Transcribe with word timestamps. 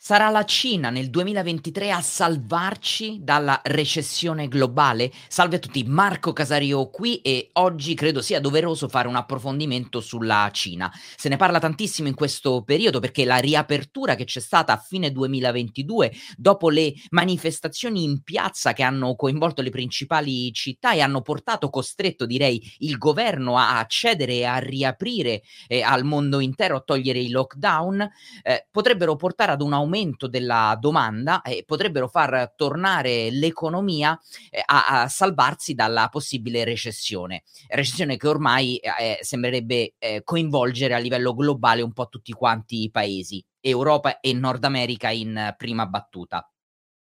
Sarà 0.00 0.28
la 0.28 0.44
Cina 0.44 0.90
nel 0.90 1.10
2023 1.10 1.90
a 1.90 2.00
salvarci 2.00 3.18
dalla 3.20 3.60
recessione 3.64 4.46
globale? 4.46 5.10
Salve 5.26 5.56
a 5.56 5.58
tutti, 5.58 5.82
Marco 5.82 6.32
Casario 6.32 6.88
qui 6.88 7.16
e 7.20 7.50
oggi 7.54 7.94
credo 7.94 8.22
sia 8.22 8.40
doveroso 8.40 8.88
fare 8.88 9.08
un 9.08 9.16
approfondimento 9.16 10.00
sulla 10.00 10.48
Cina. 10.52 10.88
Se 11.16 11.28
ne 11.28 11.36
parla 11.36 11.58
tantissimo 11.58 12.06
in 12.06 12.14
questo 12.14 12.62
periodo 12.62 13.00
perché 13.00 13.24
la 13.24 13.38
riapertura 13.38 14.14
che 14.14 14.22
c'è 14.22 14.38
stata 14.38 14.72
a 14.72 14.76
fine 14.76 15.10
2022 15.10 16.12
dopo 16.36 16.70
le 16.70 16.94
manifestazioni 17.10 18.04
in 18.04 18.22
piazza 18.22 18.74
che 18.74 18.84
hanno 18.84 19.16
coinvolto 19.16 19.62
le 19.62 19.70
principali 19.70 20.52
città 20.52 20.92
e 20.92 21.00
hanno 21.00 21.22
portato, 21.22 21.70
costretto 21.70 22.24
direi, 22.24 22.62
il 22.78 22.98
governo 22.98 23.58
a 23.58 23.80
accedere 23.80 24.34
e 24.34 24.44
a 24.44 24.58
riaprire 24.58 25.42
eh, 25.66 25.82
al 25.82 26.04
mondo 26.04 26.38
intero, 26.38 26.76
a 26.76 26.82
togliere 26.82 27.18
i 27.18 27.30
lockdown, 27.30 28.08
eh, 28.44 28.68
potrebbero 28.70 29.16
portare 29.16 29.50
ad 29.50 29.60
un 29.60 29.72
aumento 29.72 29.86
aumento 29.88 30.28
della 30.28 30.76
domanda 30.78 31.40
e 31.40 31.64
potrebbero 31.66 32.06
far 32.06 32.52
tornare 32.54 33.30
l'economia 33.30 34.18
eh, 34.50 34.62
a, 34.64 35.02
a, 35.02 35.08
salvarsi 35.08 35.74
dalla 35.74 36.08
possibile 36.10 36.64
recessione. 36.64 37.42
Recessione 37.68 38.18
che 38.18 38.28
ormai 38.28 38.76
eh, 38.76 39.18
sembrerebbe 39.22 39.94
eh, 39.98 40.22
coinvolgere 40.22 40.94
a 40.94 40.98
livello 40.98 41.34
globale 41.34 41.80
un 41.80 41.92
po' 41.92 42.08
tutti 42.08 42.32
quanti 42.32 42.82
i 42.82 42.90
paesi, 42.90 43.42
Europa 43.60 44.20
e 44.20 44.32
Nord 44.34 44.64
America 44.64 45.10
in 45.10 45.54
prima 45.56 45.86
battuta. 45.86 46.46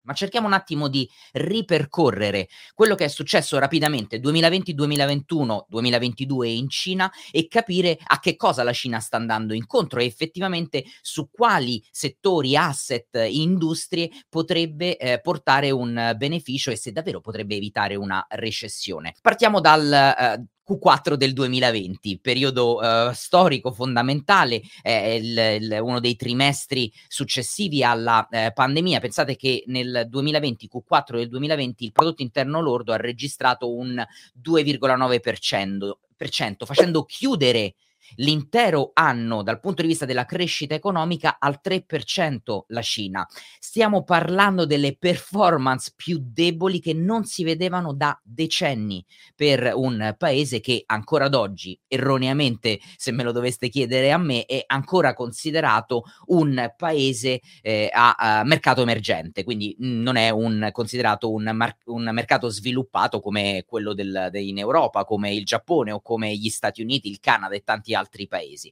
Ma 0.03 0.13
cerchiamo 0.13 0.47
un 0.47 0.53
attimo 0.53 0.87
di 0.87 1.07
ripercorrere 1.33 2.47
quello 2.73 2.95
che 2.95 3.05
è 3.05 3.07
successo 3.07 3.59
rapidamente 3.59 4.19
2020, 4.19 4.73
2021, 4.73 5.65
2022 5.69 6.49
in 6.49 6.69
Cina 6.69 7.11
e 7.31 7.47
capire 7.47 7.97
a 8.03 8.19
che 8.19 8.35
cosa 8.35 8.63
la 8.63 8.73
Cina 8.73 8.99
sta 8.99 9.17
andando 9.17 9.53
incontro 9.53 9.99
e 9.99 10.05
effettivamente 10.05 10.83
su 11.01 11.29
quali 11.29 11.83
settori, 11.91 12.55
asset, 12.55 13.27
industrie 13.29 14.09
potrebbe 14.27 14.97
eh, 14.97 15.19
portare 15.21 15.69
un 15.69 16.13
beneficio 16.17 16.71
e 16.71 16.75
se 16.75 16.91
davvero 16.91 17.21
potrebbe 17.21 17.55
evitare 17.55 17.95
una 17.95 18.25
recessione. 18.29 19.13
Partiamo 19.21 19.59
dal 19.59 19.91
eh, 19.91 20.45
Q4 20.71 21.15
del 21.15 21.33
2020, 21.33 22.19
periodo 22.19 22.77
uh, 22.77 23.11
storico 23.13 23.71
fondamentale, 23.71 24.61
è 24.81 24.91
il, 24.91 25.37
il, 25.61 25.79
uno 25.81 25.99
dei 25.99 26.15
trimestri 26.15 26.91
successivi 27.07 27.83
alla 27.83 28.27
eh, 28.29 28.51
pandemia. 28.53 28.99
Pensate 28.99 29.35
che 29.35 29.63
nel 29.67 30.05
2020, 30.07 30.69
Q4 30.73 31.17
del 31.17 31.29
2020, 31.29 31.83
il 31.83 31.91
prodotto 31.91 32.21
interno 32.21 32.61
lordo 32.61 32.93
ha 32.93 32.97
registrato 32.97 33.73
un 33.73 34.01
2,9%, 34.41 36.65
facendo 36.65 37.03
chiudere 37.03 37.75
l'intero 38.15 38.91
anno 38.93 39.43
dal 39.43 39.59
punto 39.59 39.81
di 39.81 39.87
vista 39.87 40.05
della 40.05 40.25
crescita 40.25 40.75
economica 40.75 41.37
al 41.39 41.59
3% 41.63 42.61
la 42.67 42.81
Cina. 42.81 43.27
Stiamo 43.59 44.03
parlando 44.03 44.65
delle 44.65 44.95
performance 44.97 45.93
più 45.95 46.19
deboli 46.21 46.79
che 46.79 46.93
non 46.93 47.25
si 47.25 47.43
vedevano 47.43 47.93
da 47.93 48.19
decenni 48.23 49.03
per 49.35 49.71
un 49.75 50.15
paese 50.17 50.59
che 50.59 50.83
ancora 50.85 51.25
ad 51.25 51.35
oggi, 51.35 51.79
erroneamente, 51.87 52.79
se 52.97 53.11
me 53.11 53.23
lo 53.23 53.31
doveste 53.31 53.69
chiedere 53.69 54.11
a 54.11 54.17
me, 54.17 54.45
è 54.45 54.63
ancora 54.67 55.13
considerato 55.13 56.03
un 56.27 56.73
paese 56.77 57.41
eh, 57.61 57.89
a, 57.91 58.15
a, 58.17 58.43
mercato 58.43 58.81
emergente, 58.81 59.43
quindi 59.43 59.75
non 59.79 60.15
è 60.15 60.29
un, 60.29 60.69
considerato 60.71 61.31
un, 61.31 61.49
mar- 61.53 61.77
un 61.85 62.09
mercato 62.11 62.49
sviluppato 62.49 63.19
come 63.19 63.63
quello 63.65 63.93
del, 63.93 64.29
de, 64.31 64.41
in 64.41 64.57
Europa, 64.57 65.05
come 65.05 65.33
il 65.33 65.45
Giappone 65.45 65.91
o 65.91 66.01
come 66.01 66.35
gli 66.35 66.49
Stati 66.49 66.81
Uniti, 66.81 67.09
il 67.09 67.19
Canada 67.19 67.55
e 67.55 67.63
tanti 67.63 67.93
altri 67.93 68.00
paesi. 68.27 68.71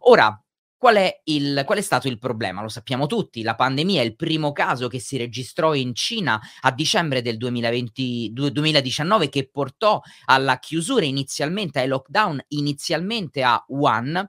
Ora, 0.00 0.42
Qual 0.80 0.96
è, 0.96 1.20
il, 1.24 1.62
qual 1.66 1.76
è, 1.76 1.82
stato 1.82 2.08
il 2.08 2.16
problema? 2.16 2.62
Lo 2.62 2.70
sappiamo 2.70 3.04
tutti, 3.04 3.42
la 3.42 3.54
pandemia 3.54 4.00
è 4.00 4.04
il 4.06 4.16
primo 4.16 4.52
caso 4.52 4.88
che 4.88 4.98
si 4.98 5.18
registrò 5.18 5.74
in 5.74 5.94
Cina 5.94 6.40
a 6.62 6.72
dicembre 6.72 7.20
del 7.20 7.36
2020, 7.36 8.30
2019 8.32 9.28
che 9.28 9.50
portò 9.50 10.00
alla 10.24 10.58
chiusura 10.58 11.04
inizialmente, 11.04 11.80
ai 11.80 11.86
lockdown 11.86 12.42
inizialmente 12.48 13.42
a 13.42 13.62
Wuhan, 13.68 14.26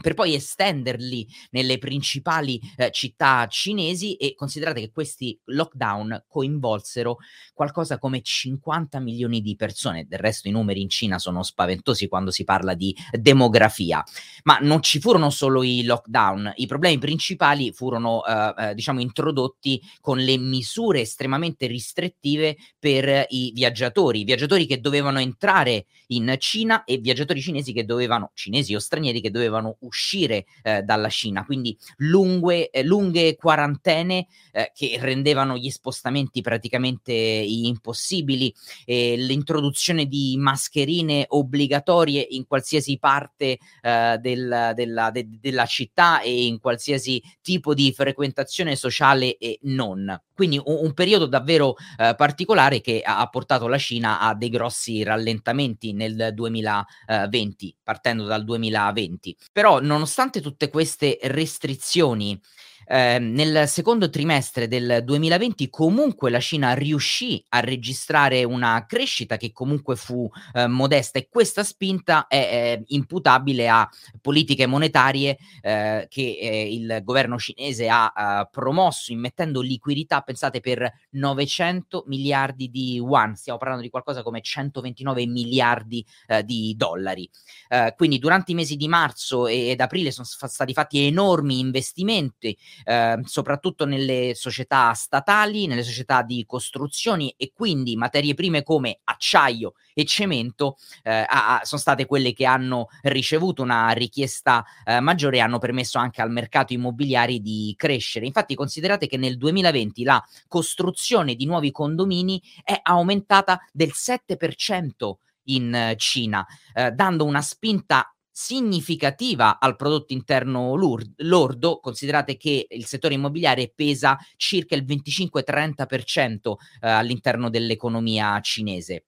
per 0.00 0.14
poi 0.14 0.34
estenderli 0.34 1.26
nelle 1.50 1.78
principali 1.78 2.60
eh, 2.76 2.90
città 2.90 3.46
cinesi 3.48 4.16
e 4.16 4.34
considerate 4.34 4.80
che 4.80 4.90
questi 4.90 5.38
lockdown 5.44 6.24
coinvolsero 6.28 7.18
qualcosa 7.54 7.98
come 7.98 8.20
50 8.20 9.00
milioni 9.00 9.40
di 9.40 9.56
persone, 9.56 10.06
del 10.06 10.18
resto 10.18 10.48
i 10.48 10.50
numeri 10.50 10.82
in 10.82 10.90
Cina 10.90 11.18
sono 11.18 11.42
spaventosi 11.42 12.08
quando 12.08 12.30
si 12.30 12.44
parla 12.44 12.74
di 12.74 12.94
demografia, 13.10 14.04
ma 14.44 14.58
non 14.60 14.82
ci 14.82 15.00
furono 15.00 15.30
solo 15.30 15.62
i 15.62 15.82
lockdown, 15.84 16.52
i 16.56 16.66
problemi 16.66 16.98
principali 16.98 17.72
furono 17.72 18.24
eh, 18.24 18.54
eh, 18.58 18.74
diciamo 18.74 19.00
introdotti 19.00 19.80
con 20.00 20.18
le 20.18 20.36
misure 20.36 21.00
estremamente 21.00 21.66
restrittive 21.66 22.56
per 22.78 23.26
i 23.30 23.50
viaggiatori, 23.54 24.24
viaggiatori 24.24 24.66
che 24.66 24.80
dovevano 24.80 25.20
entrare 25.20 25.86
in 26.08 26.34
Cina 26.38 26.84
e 26.84 26.98
viaggiatori 26.98 27.40
cinesi 27.40 27.72
che 27.72 27.84
dovevano, 27.84 28.30
cinesi 28.34 28.74
o 28.74 28.78
stranieri 28.78 29.20
che 29.20 29.30
dovevano 29.30 29.78
uscire 29.86 30.44
eh, 30.62 30.82
dalla 30.82 31.08
Cina, 31.08 31.44
quindi 31.44 31.76
lunghe, 31.98 32.70
eh, 32.70 32.82
lunghe 32.82 33.36
quarantene 33.36 34.26
eh, 34.52 34.72
che 34.74 34.98
rendevano 35.00 35.56
gli 35.56 35.70
spostamenti 35.70 36.40
praticamente 36.40 37.12
impossibili, 37.12 38.52
l'introduzione 38.86 40.06
di 40.06 40.36
mascherine 40.38 41.24
obbligatorie 41.28 42.26
in 42.30 42.46
qualsiasi 42.46 42.98
parte 42.98 43.58
eh, 43.82 44.18
del, 44.20 44.72
della, 44.74 45.10
de, 45.10 45.26
della 45.40 45.66
città 45.66 46.20
e 46.20 46.46
in 46.46 46.58
qualsiasi 46.60 47.22
tipo 47.42 47.74
di 47.74 47.92
frequentazione 47.92 48.76
sociale 48.76 49.36
e 49.38 49.58
non. 49.62 50.20
Quindi 50.34 50.60
un, 50.62 50.78
un 50.82 50.92
periodo 50.92 51.26
davvero 51.26 51.76
eh, 51.96 52.14
particolare 52.16 52.80
che 52.80 53.02
ha, 53.04 53.26
portato 53.28 53.68
la 53.68 53.78
Cina 53.78 54.20
a 54.20 54.34
dei 54.34 54.50
grossi 54.50 55.02
rallentamenti 55.02 55.92
nel 55.92 56.30
2020, 56.34 57.76
partendo 57.82 58.24
dal 58.24 58.44
2020. 58.44 59.36
Però 59.52 59.75
nonostante 59.80 60.40
tutte 60.40 60.68
queste 60.68 61.18
restrizioni 61.22 62.40
eh, 62.86 63.18
nel 63.18 63.68
secondo 63.68 64.08
trimestre 64.08 64.68
del 64.68 65.02
2020 65.04 65.68
comunque 65.70 66.30
la 66.30 66.40
Cina 66.40 66.72
riuscì 66.74 67.44
a 67.50 67.60
registrare 67.60 68.44
una 68.44 68.84
crescita 68.86 69.36
che 69.36 69.52
comunque 69.52 69.96
fu 69.96 70.28
eh, 70.52 70.66
modesta 70.66 71.18
e 71.18 71.28
questa 71.28 71.64
spinta 71.64 72.26
è, 72.26 72.48
è 72.48 72.82
imputabile 72.86 73.68
a 73.68 73.88
politiche 74.20 74.66
monetarie 74.66 75.36
eh, 75.62 76.06
che 76.08 76.38
eh, 76.40 76.72
il 76.72 77.00
governo 77.02 77.38
cinese 77.38 77.88
ha 77.88 78.48
promosso 78.50 79.12
immettendo 79.12 79.60
liquidità, 79.60 80.20
pensate, 80.20 80.60
per 80.60 80.90
900 81.10 82.04
miliardi 82.06 82.70
di 82.70 82.94
yuan, 82.94 83.34
stiamo 83.36 83.58
parlando 83.58 83.84
di 83.84 83.90
qualcosa 83.90 84.22
come 84.22 84.40
129 84.40 85.26
miliardi 85.26 86.04
eh, 86.26 86.44
di 86.44 86.74
dollari. 86.76 87.28
Eh, 87.68 87.94
quindi 87.96 88.18
durante 88.18 88.52
i 88.52 88.54
mesi 88.54 88.76
di 88.76 88.88
marzo 88.88 89.46
ed 89.46 89.80
aprile 89.80 90.10
sono 90.10 90.26
stati 90.26 90.72
fatti 90.72 91.06
enormi 91.06 91.58
investimenti 91.58 92.56
eh, 92.84 93.20
soprattutto 93.24 93.84
nelle 93.84 94.32
società 94.34 94.92
statali, 94.94 95.66
nelle 95.66 95.82
società 95.82 96.22
di 96.22 96.44
costruzioni 96.46 97.34
e 97.36 97.52
quindi 97.54 97.96
materie 97.96 98.34
prime 98.34 98.62
come 98.62 99.00
acciaio 99.04 99.74
e 99.94 100.04
cemento 100.04 100.76
eh, 101.02 101.24
a, 101.26 101.60
sono 101.64 101.80
state 101.80 102.06
quelle 102.06 102.32
che 102.32 102.44
hanno 102.44 102.88
ricevuto 103.02 103.62
una 103.62 103.90
richiesta 103.90 104.64
eh, 104.84 105.00
maggiore 105.00 105.38
e 105.38 105.40
hanno 105.40 105.58
permesso 105.58 105.98
anche 105.98 106.22
al 106.22 106.30
mercato 106.30 106.72
immobiliare 106.72 107.38
di 107.38 107.74
crescere. 107.76 108.26
Infatti 108.26 108.54
considerate 108.54 109.06
che 109.06 109.16
nel 109.16 109.36
2020 109.36 110.04
la 110.04 110.22
costruzione 110.48 111.34
di 111.34 111.46
nuovi 111.46 111.70
condomini 111.70 112.42
è 112.62 112.78
aumentata 112.82 113.60
del 113.72 113.92
7% 113.94 115.14
in 115.48 115.94
Cina, 115.96 116.44
eh, 116.74 116.90
dando 116.90 117.24
una 117.24 117.42
spinta 117.42 118.15
significativa 118.38 119.58
al 119.58 119.76
prodotto 119.76 120.12
interno 120.12 120.74
lordo, 121.16 121.80
considerate 121.80 122.36
che 122.36 122.66
il 122.68 122.84
settore 122.84 123.14
immobiliare 123.14 123.72
pesa 123.74 124.18
circa 124.36 124.74
il 124.74 124.84
25-30% 124.84 126.52
eh, 126.82 126.90
all'interno 126.90 127.48
dell'economia 127.48 128.38
cinese. 128.40 129.06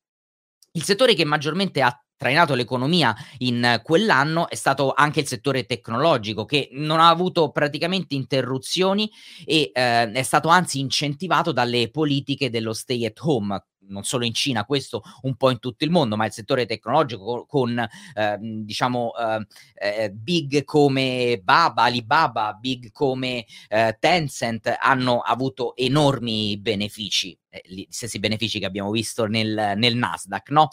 Il 0.73 0.83
settore 0.83 1.13
che 1.13 1.27
maggiormente 1.27 1.83
ha 1.83 2.03
trainato 2.17 2.55
l'economia 2.55 3.15
in 3.39 3.81
quell'anno 3.83 4.49
è 4.49 4.55
stato 4.55 4.95
anche 4.95 5.21
il 5.21 5.27
settore 5.27 5.67
tecnologico 5.67 6.47
che 6.47 6.71
non 6.73 6.99
ha 6.99 7.11
avuto 7.11 7.51
praticamente 7.51 8.15
interruzioni 8.15 9.11
e 9.45 9.71
eh, 9.75 10.11
è 10.11 10.23
stato 10.23 10.49
anzi 10.49 10.81
incentivato 10.81 11.53
dalle 11.53 11.91
politiche 11.91 12.49
dello 12.49 12.73
stay 12.73 13.05
at 13.05 13.19
home 13.21 13.63
non 13.88 14.05
solo 14.05 14.25
in 14.25 14.35
Cina, 14.35 14.64
questo 14.64 15.02
un 15.23 15.37
po' 15.37 15.50
in 15.50 15.58
tutto 15.58 15.85
il 15.85 15.90
mondo, 15.90 16.17
ma 16.17 16.26
il 16.26 16.32
settore 16.32 16.67
tecnologico 16.67 17.46
con, 17.46 17.79
eh, 17.79 18.38
diciamo, 18.40 19.12
eh, 19.17 20.05
eh, 20.05 20.11
big 20.11 20.64
come 20.64 21.40
Baba, 21.43 21.82
Alibaba, 21.85 22.52
big 22.55 22.90
come 22.93 23.44
eh, 23.69 23.96
Tencent 23.99 24.76
hanno 24.79 25.20
avuto 25.20 25.76
enormi 25.76 26.58
benefici, 26.58 27.37
eh, 27.49 27.62
gli 27.64 27.87
stessi 27.88 28.19
benefici 28.19 28.58
che 28.58 28.67
abbiamo 28.67 28.90
visto 28.90 29.26
nel, 29.26 29.75
nel 29.76 29.96
Nasdaq, 29.96 30.50
no? 30.50 30.70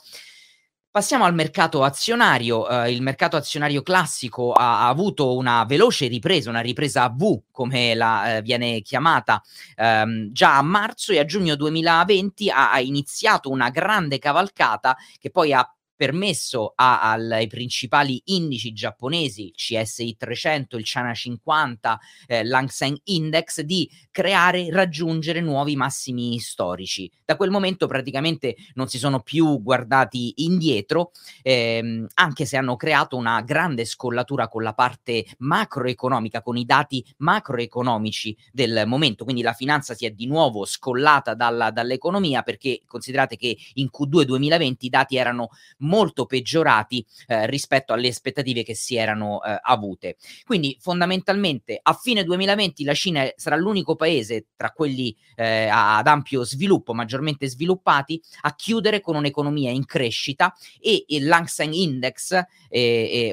Passiamo 0.95 1.25
al 1.25 1.33
mercato 1.33 1.83
azionario. 1.83 2.61
Uh, 2.61 2.85
il 2.85 3.01
mercato 3.01 3.35
azionario 3.35 3.81
classico 3.81 4.53
ha, 4.53 4.85
ha, 4.85 4.87
avuto 4.87 5.35
una 5.35 5.65
veloce 5.65 6.07
ripresa, 6.07 6.49
una 6.49 6.61
ripresa 6.61 7.09
V, 7.09 7.41
come 7.51 7.93
la 7.95 8.37
uh, 8.37 8.41
viene 8.41 8.79
chiamata, 8.79 9.43
um, 9.75 10.31
già 10.31 10.55
a 10.55 10.61
marzo 10.61 11.11
e 11.11 11.19
a 11.19 11.25
giugno 11.25 11.57
2020 11.57 12.49
ha, 12.49 12.71
ha 12.71 12.79
iniziato 12.79 13.49
una 13.49 13.71
grande 13.71 14.19
cavalcata 14.19 14.95
che 15.19 15.29
poi 15.31 15.51
ha 15.51 15.69
permesso 15.95 16.73
a, 16.75 17.11
ai 17.11 17.47
principali 17.47 18.21
indici 18.25 18.73
giapponesi, 18.73 19.51
CSI 19.55 20.15
300, 20.17 20.77
il 20.77 20.83
China 20.83 21.13
50, 21.13 21.99
eh, 22.27 22.43
l'Hang 22.43 22.69
Seng 22.69 22.97
Index, 23.05 23.61
di 23.61 23.89
creare, 24.11 24.69
raggiungere 24.71 25.41
nuovi 25.41 25.75
massimi 25.75 26.37
storici. 26.39 27.09
Da 27.23 27.35
quel 27.35 27.49
momento 27.49 27.87
praticamente 27.87 28.55
non 28.75 28.87
si 28.87 28.97
sono 28.97 29.21
più 29.21 29.61
guardati 29.61 30.33
indietro, 30.37 31.11
ehm, 31.41 32.07
anche 32.15 32.45
se 32.45 32.57
hanno 32.57 32.75
creato 32.75 33.15
una 33.17 33.41
grande 33.41 33.85
scollatura 33.85 34.47
con 34.47 34.63
la 34.63 34.73
parte 34.73 35.25
macroeconomica, 35.39 36.41
con 36.41 36.57
i 36.57 36.65
dati 36.65 37.03
macroeconomici 37.17 38.35
del 38.51 38.83
momento. 38.85 39.23
Quindi 39.23 39.41
la 39.41 39.53
finanza 39.53 39.93
si 39.93 40.05
è 40.05 40.11
di 40.11 40.27
nuovo 40.27 40.65
scollata 40.65 41.33
dalla, 41.33 41.71
dall'economia 41.71 42.41
perché 42.41 42.81
considerate 42.85 43.37
che 43.37 43.57
in 43.75 43.89
Q2 43.91 44.23
2020 44.23 44.85
i 44.85 44.89
dati 44.89 45.17
erano 45.17 45.49
molto 45.85 46.25
peggiorati 46.25 47.05
eh, 47.27 47.47
rispetto 47.47 47.93
alle 47.93 48.09
aspettative 48.09 48.63
che 48.63 48.75
si 48.75 48.95
erano 48.95 49.43
eh, 49.43 49.57
avute. 49.61 50.17
Quindi 50.43 50.77
fondamentalmente 50.79 51.79
a 51.81 51.93
fine 51.93 52.23
2020 52.23 52.83
la 52.83 52.93
Cina 52.93 53.25
sarà 53.35 53.55
l'unico 53.55 53.95
paese 53.95 54.47
tra 54.55 54.71
quelli 54.71 55.15
eh, 55.35 55.67
ad 55.71 56.07
ampio 56.07 56.43
sviluppo, 56.43 56.93
maggiormente 56.93 57.47
sviluppati, 57.47 58.21
a 58.41 58.55
chiudere 58.55 59.01
con 59.01 59.15
un'economia 59.15 59.71
in 59.71 59.85
crescita 59.85 60.53
e 60.79 61.05
il 61.07 61.25
Lang 61.25 61.45
Seng 61.45 61.73
Index 61.73 62.43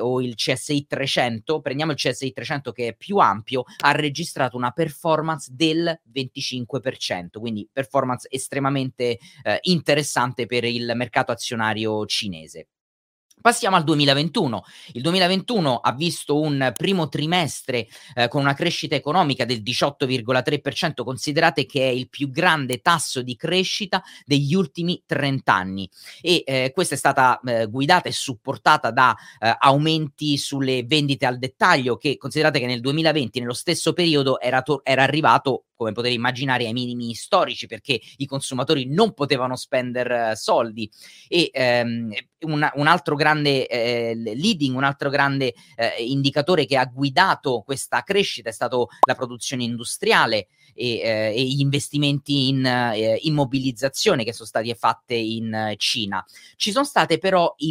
o 0.00 0.20
il 0.20 0.34
CSI 0.36 0.86
300, 0.86 1.60
prendiamo 1.60 1.92
il 1.92 1.98
CSI 1.98 2.32
300 2.32 2.70
che 2.70 2.88
è 2.88 2.94
più 2.94 3.16
ampio, 3.16 3.64
ha 3.78 3.90
registrato 3.92 4.56
una 4.56 4.70
performance 4.70 5.50
del 5.52 6.00
25%, 6.12 7.38
quindi 7.40 7.68
performance 7.72 8.28
estremamente 8.30 9.18
eh, 9.42 9.58
interessante 9.62 10.46
per 10.46 10.64
il 10.64 10.92
mercato 10.94 11.32
azionario 11.32 12.04
cinese 12.06 12.41
mese. 12.42 12.66
Passiamo 13.40 13.74
al 13.74 13.82
2021. 13.82 14.62
Il 14.92 15.02
2021 15.02 15.78
ha 15.78 15.92
visto 15.92 16.38
un 16.38 16.72
primo 16.76 17.08
trimestre 17.08 17.88
eh, 18.14 18.28
con 18.28 18.42
una 18.42 18.54
crescita 18.54 18.94
economica 18.94 19.44
del 19.44 19.62
18,3%, 19.62 21.02
considerate 21.02 21.66
che 21.66 21.80
è 21.80 21.90
il 21.90 22.08
più 22.08 22.30
grande 22.30 22.80
tasso 22.82 23.20
di 23.20 23.34
crescita 23.34 24.00
degli 24.24 24.54
ultimi 24.54 25.02
30 25.04 25.52
anni 25.52 25.90
e 26.20 26.44
eh, 26.46 26.70
questa 26.72 26.94
è 26.94 26.98
stata 26.98 27.40
eh, 27.44 27.66
guidata 27.66 28.08
e 28.08 28.12
supportata 28.12 28.92
da 28.92 29.16
eh, 29.40 29.56
aumenti 29.58 30.36
sulle 30.36 30.84
vendite 30.84 31.26
al 31.26 31.38
dettaglio 31.38 31.96
che 31.96 32.18
considerate 32.18 32.60
che 32.60 32.66
nel 32.66 32.80
2020 32.80 33.40
nello 33.40 33.54
stesso 33.54 33.92
periodo 33.92 34.38
era, 34.38 34.62
to- 34.62 34.82
era 34.84 35.02
arrivato 35.02 35.64
come 35.82 35.92
potete 35.92 36.14
immaginare, 36.14 36.66
ai 36.66 36.72
minimi 36.72 37.14
storici 37.14 37.66
perché 37.66 38.00
i 38.16 38.26
consumatori 38.26 38.86
non 38.86 39.12
potevano 39.12 39.56
spendere 39.56 40.30
uh, 40.30 40.34
soldi. 40.34 40.90
E 41.28 41.50
ehm, 41.52 42.12
un, 42.42 42.68
un, 42.74 42.86
altro 42.86 43.14
grande 43.14 43.66
eh, 43.66 44.14
leading, 44.14 44.74
un 44.74 44.84
altro 44.84 45.10
grande 45.10 45.54
eh, 45.76 46.04
indicatore 46.04 46.64
che 46.66 46.76
ha 46.76 46.84
guidato 46.84 47.62
questa 47.64 48.02
crescita 48.02 48.48
è 48.48 48.52
stato 48.52 48.88
la 49.06 49.14
produzione 49.14 49.62
industriale 49.64 50.48
e, 50.74 50.98
eh, 50.98 51.34
e 51.36 51.44
gli 51.44 51.60
investimenti 51.60 52.48
in 52.48 52.64
eh, 52.64 53.18
immobilizzazione 53.22 54.24
che 54.24 54.32
sono 54.32 54.48
stati 54.48 54.74
fatti 54.74 55.36
in 55.36 55.74
Cina. 55.76 56.24
Ci 56.56 56.72
sono 56.72 56.84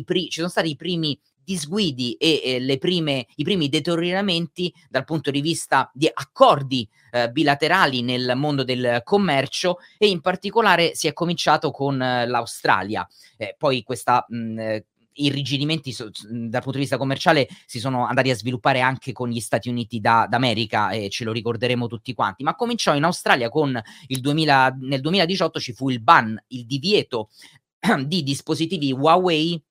pri- 0.03 0.29
ci 0.29 0.39
sono 0.39 0.49
stati 0.49 0.69
i 0.69 0.75
primi 0.75 1.19
disguidi 1.43 2.13
e 2.13 2.67
eh, 2.69 2.77
prime, 2.77 3.25
i 3.35 3.43
primi 3.43 3.69
deterioramenti 3.69 4.73
dal 4.89 5.05
punto 5.05 5.31
di 5.31 5.41
vista 5.41 5.89
di 5.93 6.09
accordi 6.11 6.87
eh, 7.11 7.29
bilaterali 7.29 8.01
nel 8.01 8.33
mondo 8.35 8.63
del 8.63 9.01
commercio 9.03 9.77
e 9.97 10.07
in 10.07 10.21
particolare 10.21 10.95
si 10.95 11.07
è 11.07 11.13
cominciato 11.13 11.71
con 11.71 12.01
eh, 12.01 12.27
l'Australia. 12.27 13.07
Eh, 13.37 13.55
poi 13.57 13.83
questa 13.83 14.25
mh, 14.27 14.59
eh, 14.59 14.85
irrigidimenti 15.13 15.91
so, 15.91 16.09
dal 16.29 16.61
punto 16.61 16.77
di 16.77 16.79
vista 16.79 16.97
commerciale 16.97 17.47
si 17.65 17.79
sono 17.79 18.05
andati 18.05 18.29
a 18.29 18.35
sviluppare 18.35 18.81
anche 18.81 19.11
con 19.11 19.29
gli 19.29 19.39
Stati 19.39 19.69
Uniti 19.69 19.99
da, 19.99 20.25
d'America 20.29 20.91
e 20.91 21.09
ce 21.09 21.23
lo 21.23 21.31
ricorderemo 21.31 21.87
tutti 21.87 22.13
quanti, 22.13 22.43
ma 22.43 22.55
cominciò 22.55 22.95
in 22.95 23.03
Australia 23.03 23.49
con 23.49 23.79
il 24.07 24.21
2000, 24.21 24.77
nel 24.81 25.01
2018 25.01 25.59
ci 25.59 25.73
fu 25.73 25.89
il 25.89 26.01
ban, 26.01 26.41
il 26.49 26.65
divieto 26.65 27.29
di 28.05 28.23
dispositivi 28.23 28.91
Huawei 28.91 29.61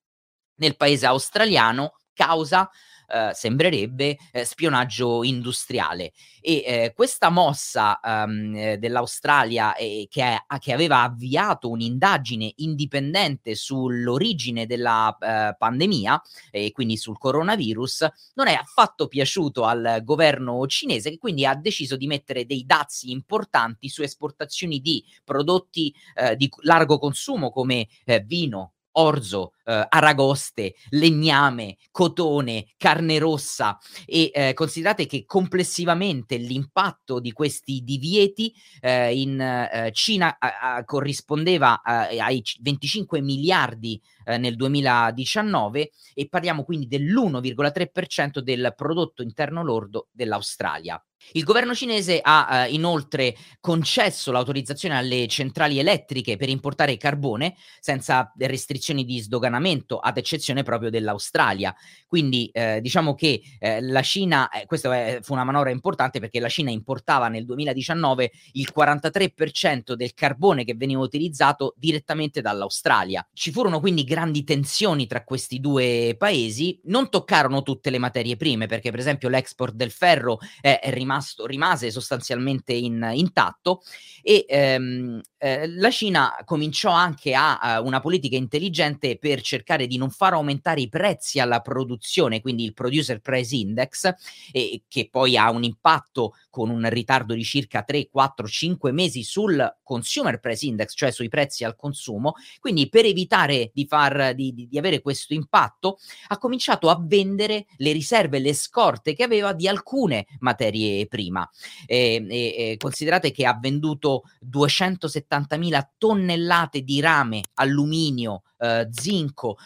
nel 0.60 0.76
paese 0.76 1.06
australiano 1.06 1.94
causa 2.14 2.70
Uh, 3.10 3.32
sembrerebbe 3.32 4.16
eh, 4.30 4.44
spionaggio 4.44 5.24
industriale. 5.24 6.12
E 6.40 6.62
eh, 6.64 6.92
questa 6.94 7.28
mossa 7.28 7.98
um, 8.00 8.76
dell'Australia 8.76 9.74
eh, 9.74 10.06
che, 10.08 10.44
che, 10.60 10.72
aveva 10.72 11.02
avviato 11.02 11.68
un'indagine 11.70 12.52
indipendente 12.58 13.56
sull'origine 13.56 14.64
della 14.64 15.08
uh, 15.08 15.56
pandemia 15.58 16.22
e 16.52 16.70
quindi 16.70 16.96
sul 16.96 17.18
coronavirus 17.18 18.06
non 18.34 18.46
è 18.46 18.54
affatto 18.54 19.08
piaciuto 19.08 19.64
al 19.64 20.02
governo 20.04 20.64
cinese 20.68 21.10
che 21.10 21.18
quindi 21.18 21.44
ha 21.44 21.56
deciso 21.56 21.96
di 21.96 22.06
mettere 22.06 22.46
dei 22.46 22.64
dazi 22.64 23.10
importanti 23.10 23.88
su 23.88 24.02
esportazioni 24.02 24.78
di 24.78 25.04
prodotti 25.24 25.92
uh, 26.14 26.36
di 26.36 26.48
largo 26.60 27.00
consumo 27.00 27.50
come 27.50 27.88
vino 28.24 28.74
orzo, 28.92 29.52
eh, 29.70 29.86
aragoste, 29.88 30.74
legname, 30.90 31.76
cotone, 31.92 32.66
carne 32.76 33.18
rossa 33.18 33.78
e 34.04 34.30
eh, 34.34 34.52
considerate 34.52 35.06
che 35.06 35.24
complessivamente 35.24 36.36
l'impatto 36.36 37.20
di 37.20 37.30
questi 37.32 37.82
divieti 37.84 38.52
eh, 38.80 39.18
in 39.18 39.40
eh, 39.40 39.90
Cina 39.92 40.36
corrispondeva 40.84 41.82
ai 41.82 42.42
25 42.60 43.20
miliardi 43.20 44.00
eh, 44.24 44.38
nel 44.38 44.56
2019 44.56 45.90
e 46.14 46.28
parliamo 46.28 46.64
quindi 46.64 46.86
dell'1,3% 46.86 48.40
del 48.40 48.72
prodotto 48.76 49.22
interno 49.22 49.62
lordo 49.62 50.08
dell'Australia. 50.12 51.02
Il 51.32 51.44
governo 51.44 51.74
cinese 51.74 52.20
ha 52.22 52.64
eh, 52.64 52.72
inoltre 52.72 53.36
concesso 53.60 54.32
l'autorizzazione 54.32 54.96
alle 54.96 55.26
centrali 55.28 55.78
elettriche 55.78 56.36
per 56.36 56.48
importare 56.48 56.96
carbone 56.96 57.56
senza 57.78 58.32
restrizioni 58.38 59.04
di 59.04 59.20
sdoganamento, 59.20 59.59
ad 59.68 60.16
eccezione 60.16 60.62
proprio 60.62 60.90
dell'Australia. 60.90 61.74
Quindi 62.06 62.50
eh, 62.52 62.80
diciamo 62.80 63.14
che 63.14 63.42
eh, 63.58 63.80
la 63.80 64.02
Cina, 64.02 64.48
eh, 64.48 64.66
questa 64.66 65.20
fu 65.22 65.32
una 65.32 65.44
manovra 65.44 65.70
importante 65.70 66.20
perché 66.20 66.40
la 66.40 66.48
Cina 66.48 66.70
importava 66.70 67.28
nel 67.28 67.44
2019 67.44 68.30
il 68.52 68.72
43% 68.74 69.92
del 69.92 70.14
carbone 70.14 70.64
che 70.64 70.74
veniva 70.74 71.00
utilizzato 71.00 71.74
direttamente 71.76 72.40
dall'Australia. 72.40 73.26
Ci 73.32 73.52
furono 73.52 73.80
quindi 73.80 74.04
grandi 74.04 74.44
tensioni 74.44 75.06
tra 75.06 75.24
questi 75.24 75.60
due 75.60 76.16
paesi, 76.18 76.80
non 76.84 77.08
toccarono 77.08 77.62
tutte 77.62 77.90
le 77.90 77.98
materie 77.98 78.36
prime 78.36 78.66
perché 78.66 78.90
per 78.90 79.00
esempio 79.00 79.28
l'export 79.28 79.74
del 79.74 79.90
ferro 79.90 80.38
è 80.60 80.80
rimasto 80.84 81.08
rimasto, 81.10 81.46
rimase 81.46 81.90
sostanzialmente 81.90 82.72
in, 82.72 83.08
intatto 83.14 83.82
e 84.22 84.44
ehm, 84.48 85.20
eh, 85.38 85.66
la 85.68 85.90
Cina 85.90 86.36
cominciò 86.44 86.90
anche 86.90 87.34
a, 87.34 87.58
a 87.58 87.80
una 87.80 88.00
politica 88.00 88.36
intelligente 88.36 89.18
per 89.18 89.40
cercare 89.50 89.88
di 89.88 89.96
non 89.96 90.10
far 90.10 90.34
aumentare 90.34 90.80
i 90.80 90.88
prezzi 90.88 91.40
alla 91.40 91.60
produzione, 91.60 92.40
quindi 92.40 92.64
il 92.64 92.72
Producer 92.72 93.20
Price 93.20 93.56
Index, 93.56 94.14
e, 94.52 94.82
che 94.86 95.08
poi 95.10 95.36
ha 95.36 95.50
un 95.50 95.64
impatto 95.64 96.34
con 96.50 96.68
un 96.68 96.86
ritardo 96.90 97.32
di 97.34 97.44
circa 97.44 97.82
3, 97.82 98.08
4, 98.10 98.46
5 98.46 98.92
mesi 98.92 99.22
sul 99.22 99.78
Consumer 99.82 100.40
Price 100.40 100.66
Index, 100.66 100.92
cioè 100.94 101.10
sui 101.12 101.28
prezzi 101.28 101.64
al 101.64 101.76
consumo. 101.76 102.34
Quindi 102.58 102.88
per 102.88 103.04
evitare 103.04 103.70
di, 103.72 103.86
far, 103.86 104.34
di, 104.34 104.52
di, 104.52 104.68
di 104.68 104.78
avere 104.78 105.00
questo 105.00 105.32
impatto, 105.32 105.98
ha 106.28 106.38
cominciato 106.38 106.90
a 106.90 107.00
vendere 107.00 107.66
le 107.76 107.92
riserve, 107.92 108.40
le 108.40 108.52
scorte 108.52 109.14
che 109.14 109.22
aveva 109.22 109.52
di 109.52 109.68
alcune 109.68 110.26
materie 110.40 111.06
prima. 111.06 111.48
E, 111.86 112.26
e, 112.28 112.36
e 112.56 112.76
considerate 112.76 113.30
che 113.30 113.46
ha 113.46 113.56
venduto 113.58 114.24
270.000 114.44 115.88
tonnellate 115.96 116.82
di 116.82 117.00
rame, 117.00 117.42
alluminio, 117.54 118.42
eh, 118.58 118.88
zinco, 118.90 119.56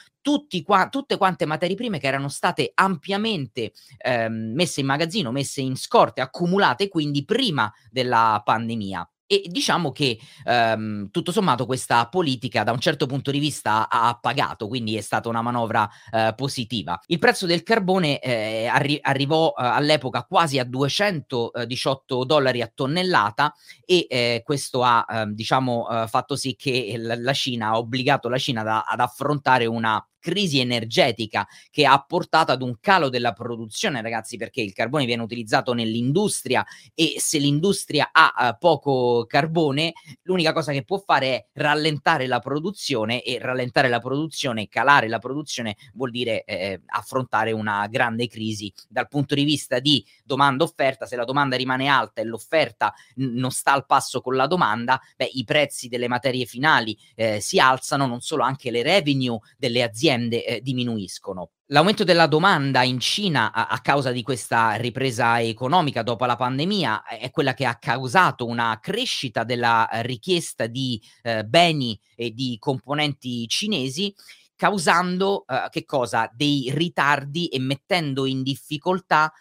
qua, 0.64 0.88
tutte 0.88 1.16
quante 1.16 1.46
materie 1.46 1.76
prime 1.76 1.98
che 1.98 2.06
erano 2.06 2.28
state 2.28 2.72
ampiamente 2.74 3.72
ehm, 3.98 4.52
messe 4.54 4.80
in 4.80 4.86
magazzino, 4.86 5.30
messe 5.32 5.60
in 5.60 5.76
scorte, 5.76 6.20
accumulate 6.20 6.88
quindi 6.88 7.24
prima 7.24 7.72
della 7.90 8.40
pandemia. 8.44 9.08
E 9.26 9.42
diciamo 9.46 9.90
che 9.90 10.18
ehm, 10.44 11.08
tutto 11.10 11.32
sommato 11.32 11.64
questa 11.64 12.06
politica 12.08 12.62
da 12.62 12.72
un 12.72 12.78
certo 12.78 13.06
punto 13.06 13.30
di 13.30 13.38
vista 13.38 13.88
ha 13.88 14.18
pagato, 14.20 14.68
quindi 14.68 14.96
è 14.96 15.00
stata 15.00 15.30
una 15.30 15.40
manovra 15.40 15.88
eh, 16.12 16.34
positiva. 16.36 17.00
Il 17.06 17.18
prezzo 17.18 17.46
del 17.46 17.62
carbone 17.62 18.18
eh, 18.20 18.66
arri- 18.66 18.98
arrivò 19.00 19.48
eh, 19.48 19.64
all'epoca 19.64 20.24
quasi 20.24 20.58
a 20.58 20.64
218 20.64 22.24
dollari 22.24 22.60
a 22.60 22.70
tonnellata 22.72 23.54
e 23.86 24.06
eh, 24.10 24.42
questo 24.44 24.82
ha 24.84 25.06
ehm, 25.08 25.32
diciamo 25.32 25.88
eh, 25.88 26.06
fatto 26.06 26.36
sì 26.36 26.54
che 26.54 26.94
la, 26.98 27.32
Cina 27.32 27.68
ha 27.68 27.78
obbligato 27.78 28.28
la 28.28 28.38
Cina 28.38 28.62
da, 28.62 28.82
ad 28.82 29.00
affrontare 29.00 29.64
una 29.64 30.06
crisi 30.24 30.58
energetica 30.58 31.46
che 31.70 31.84
ha 31.84 32.02
portato 32.02 32.50
ad 32.50 32.62
un 32.62 32.78
calo 32.80 33.10
della 33.10 33.34
produzione, 33.34 34.00
ragazzi, 34.00 34.38
perché 34.38 34.62
il 34.62 34.72
carbone 34.72 35.04
viene 35.04 35.20
utilizzato 35.20 35.74
nell'industria 35.74 36.64
e 36.94 37.16
se 37.18 37.36
l'industria 37.36 38.08
ha 38.10 38.32
uh, 38.34 38.58
poco 38.58 39.26
carbone, 39.28 39.92
l'unica 40.22 40.54
cosa 40.54 40.72
che 40.72 40.82
può 40.82 40.96
fare 40.96 41.26
è 41.26 41.46
rallentare 41.52 42.26
la 42.26 42.38
produzione 42.38 43.22
e 43.22 43.38
rallentare 43.38 43.88
la 43.88 43.98
produzione, 43.98 44.66
calare 44.68 45.08
la 45.08 45.18
produzione 45.18 45.76
vuol 45.92 46.10
dire 46.10 46.44
eh, 46.44 46.80
affrontare 46.86 47.52
una 47.52 47.86
grande 47.88 48.26
crisi. 48.26 48.72
Dal 48.88 49.08
punto 49.08 49.34
di 49.34 49.44
vista 49.44 49.78
di 49.78 50.02
domanda 50.24 50.64
offerta, 50.64 51.04
se 51.04 51.16
la 51.16 51.24
domanda 51.24 51.56
rimane 51.56 51.86
alta 51.86 52.22
e 52.22 52.24
l'offerta 52.24 52.94
n- 53.16 53.34
non 53.34 53.50
sta 53.50 53.72
al 53.72 53.84
passo 53.84 54.22
con 54.22 54.36
la 54.36 54.46
domanda, 54.46 54.98
beh, 55.16 55.32
i 55.34 55.44
prezzi 55.44 55.88
delle 55.88 56.08
materie 56.08 56.46
finali 56.46 56.96
eh, 57.14 57.40
si 57.40 57.58
alzano, 57.58 58.06
non 58.06 58.22
solo 58.22 58.42
anche 58.42 58.70
le 58.70 58.82
revenue 58.82 59.38
delle 59.58 59.82
aziende 59.82 60.12
eh, 60.22 60.60
diminuiscono. 60.62 61.50
L'aumento 61.66 62.04
della 62.04 62.26
domanda 62.26 62.82
in 62.82 63.00
Cina 63.00 63.52
a, 63.52 63.66
a, 63.66 63.80
causa 63.80 64.12
di 64.12 64.22
questa 64.22 64.74
ripresa 64.74 65.40
economica 65.40 66.02
dopo 66.02 66.26
la 66.26 66.36
pandemia 66.36 67.04
è 67.04 67.30
quella 67.30 67.54
che 67.54 67.64
ha 67.64 67.76
causato 67.76 68.46
una 68.46 68.78
crescita 68.80 69.44
della 69.44 69.88
richiesta 70.02 70.66
di 70.66 71.00
eh, 71.22 71.44
beni 71.44 71.98
e 72.14 72.30
di 72.30 72.56
componenti 72.58 73.46
cinesi 73.48 74.14
causando 74.56 75.44
uh, 75.46 75.68
che 75.68 75.84
cosa? 75.84 76.30
Dei 76.32 76.70
ritardi 76.74 77.48
e 77.48 77.58
mettendo 77.58 78.24
in 78.24 78.42
difficoltà 78.42 79.32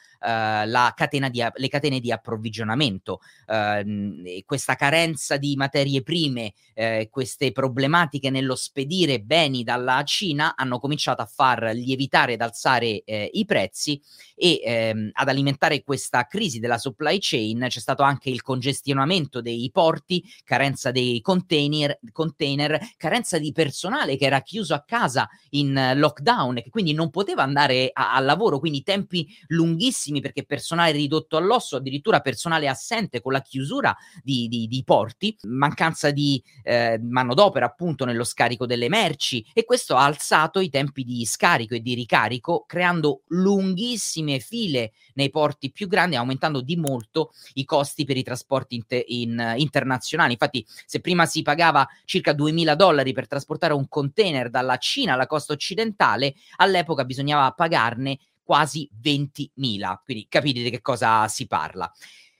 catena 0.96 1.30
di, 1.30 1.44
le 1.54 1.68
catene 1.68 2.00
di 2.00 2.12
approvvigionamento. 2.12 3.20
Uh, 3.48 4.24
questa 4.46 4.76
carenza 4.76 5.38
di 5.38 5.56
materie 5.56 6.02
prime, 6.02 6.54
uh, 6.76 7.10
queste 7.10 7.52
problematiche 7.52 8.30
nello 8.30 8.56
spedire 8.56 9.20
beni 9.20 9.64
dalla 9.64 10.04
Cina 10.04 10.56
hanno 10.56 10.80
cominciato 10.80 11.22
a 11.22 11.26
far 11.26 11.72
lievitare 11.74 12.34
ed 12.34 12.42
alzare 12.42 13.04
eh, 13.04 13.30
i 13.34 13.46
prezzi 13.46 14.02
e 14.36 14.62
ehm, 14.64 15.10
ad 15.14 15.30
alimentare 15.30 15.84
questa 15.84 16.26
crisi 16.26 16.60
della 16.60 16.78
supply 16.78 17.18
chain 17.20 17.66
c'è 17.68 17.80
stato 17.80 18.04
anche 18.04 18.30
il 18.30 18.42
congestionamento 18.42 19.42
dei 19.42 19.70
porti, 19.72 20.24
carenza 20.44 20.92
dei 20.92 21.22
container, 21.22 22.00
container 22.12 22.80
carenza 22.98 23.38
di 23.38 23.52
personale 23.52 24.18
che 24.18 24.26
era 24.26 24.42
chiuso 24.42 24.74
a 24.74 24.84
casa 24.86 25.30
in 25.52 25.94
lockdown 25.96 26.58
e 26.58 26.64
che 26.64 26.70
quindi 26.70 26.94
non 26.94 27.10
poteva 27.10 27.44
andare 27.44 27.90
a, 27.94 28.14
al 28.14 28.26
lavoro, 28.26 28.60
quindi 28.60 28.84
tempi 28.84 29.28
lunghissimi 29.48 30.13
pochissimi 30.14 30.22
perché 30.22 30.46
personale 30.46 30.92
ridotto 30.92 31.38
all'osso, 31.38 31.78
addirittura 31.78 32.20
personale 32.20 32.68
assente 32.68 33.22
con 33.22 33.32
la 33.32 33.42
chiusura 33.42 33.96
di, 34.22 34.48
di, 34.48 34.68
di 34.68 34.84
porti, 34.84 35.36
mancanza 35.44 36.12
di 36.12 36.42
eh, 36.64 37.00
manodopera 37.02 37.66
appunto 37.66 38.06
nello 38.06 38.24
scarico 38.24 38.66
delle 38.66 38.90
merci 38.90 39.46
e 39.54 39.66
questo 39.66 39.96
ha 39.96 40.04
alzato 40.04 40.60
i 40.60 40.70
tempi 40.70 41.04
di 41.04 41.26
scarico 41.26 41.74
e 41.74 41.80
di 41.80 41.94
ricarico 41.94 42.66
creando 42.68 43.22
lunghissime 43.28 44.40
file 44.40 44.92
nei 45.16 45.30
porti 45.30 45.72
più 45.72 45.88
grandi, 45.88 46.16
aumentando 46.16 46.62
di 46.62 46.76
molto 46.76 47.32
i 47.54 47.66
costi 47.66 48.06
per 48.06 48.18
i 48.18 48.24
trasporti 48.24 48.76
inter- 48.76 49.06
in, 49.08 49.54
internazionali. 49.58 50.34
Infatti 50.34 50.66
se 50.86 51.00
prima 51.00 51.26
si 51.26 51.42
pagava 51.42 51.88
circa 52.06 52.34
2000 52.34 52.76
dollari 52.76 53.14
per 53.14 53.28
trasportare 53.28 53.74
un 53.74 53.88
container 53.88 54.50
dalla 54.50 54.78
Cina 54.78 55.14
alla 55.14 55.28
costa 55.28 55.54
occidentale, 55.54 56.36
all'epoca 56.58 57.06
bisognava 57.06 57.52
pagarne 57.52 58.20
quasi 58.44 58.90
20.000, 59.02 60.02
quindi 60.04 60.28
capite 60.28 60.62
di 60.62 60.70
che 60.70 60.82
cosa 60.82 61.28
si 61.28 61.48
parla. 61.48 61.92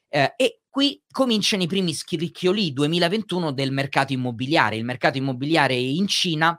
Eh, 0.10 0.34
e 0.36 0.62
qui 0.70 1.02
cominciano 1.10 1.64
i 1.64 1.68
primi 1.68 1.94
scricchioli 1.94 2.74
2021 2.74 3.52
del 3.52 3.72
mercato 3.72 4.14
immobiliare. 4.14 4.76
Il 4.76 4.86
mercato 4.86 5.18
immobiliare 5.18 5.76
in 5.76 6.08
Cina, 6.08 6.56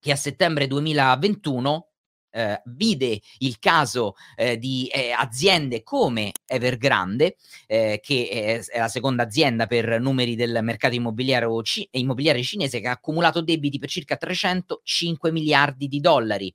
che 0.00 0.12
a 0.12 0.16
settembre 0.16 0.66
2021 0.66 1.88
eh, 2.30 2.62
vide 2.66 3.20
il 3.38 3.58
caso 3.58 4.14
eh, 4.36 4.58
di 4.58 4.86
eh, 4.86 5.10
aziende 5.10 5.82
come 5.82 6.32
Evergrande, 6.46 7.36
eh, 7.66 8.00
che 8.02 8.28
è, 8.30 8.64
è, 8.64 8.78
la 8.78 8.88
seconda 8.88 9.24
azienda 9.24 9.66
per 9.66 10.00
numeri 10.00 10.36
del 10.36 10.58
mercato 10.62 10.94
immobiliare, 10.94 11.46
ci- 11.62 11.88
immobiliare 11.92 12.42
cinese, 12.42 12.80
che 12.80 12.88
ha 12.88 12.92
accumulato 12.92 13.42
debiti 13.42 13.78
per 13.78 13.88
circa 13.88 14.16
305 14.16 15.32
miliardi 15.32 15.88
di 15.88 16.00
dollari. 16.00 16.54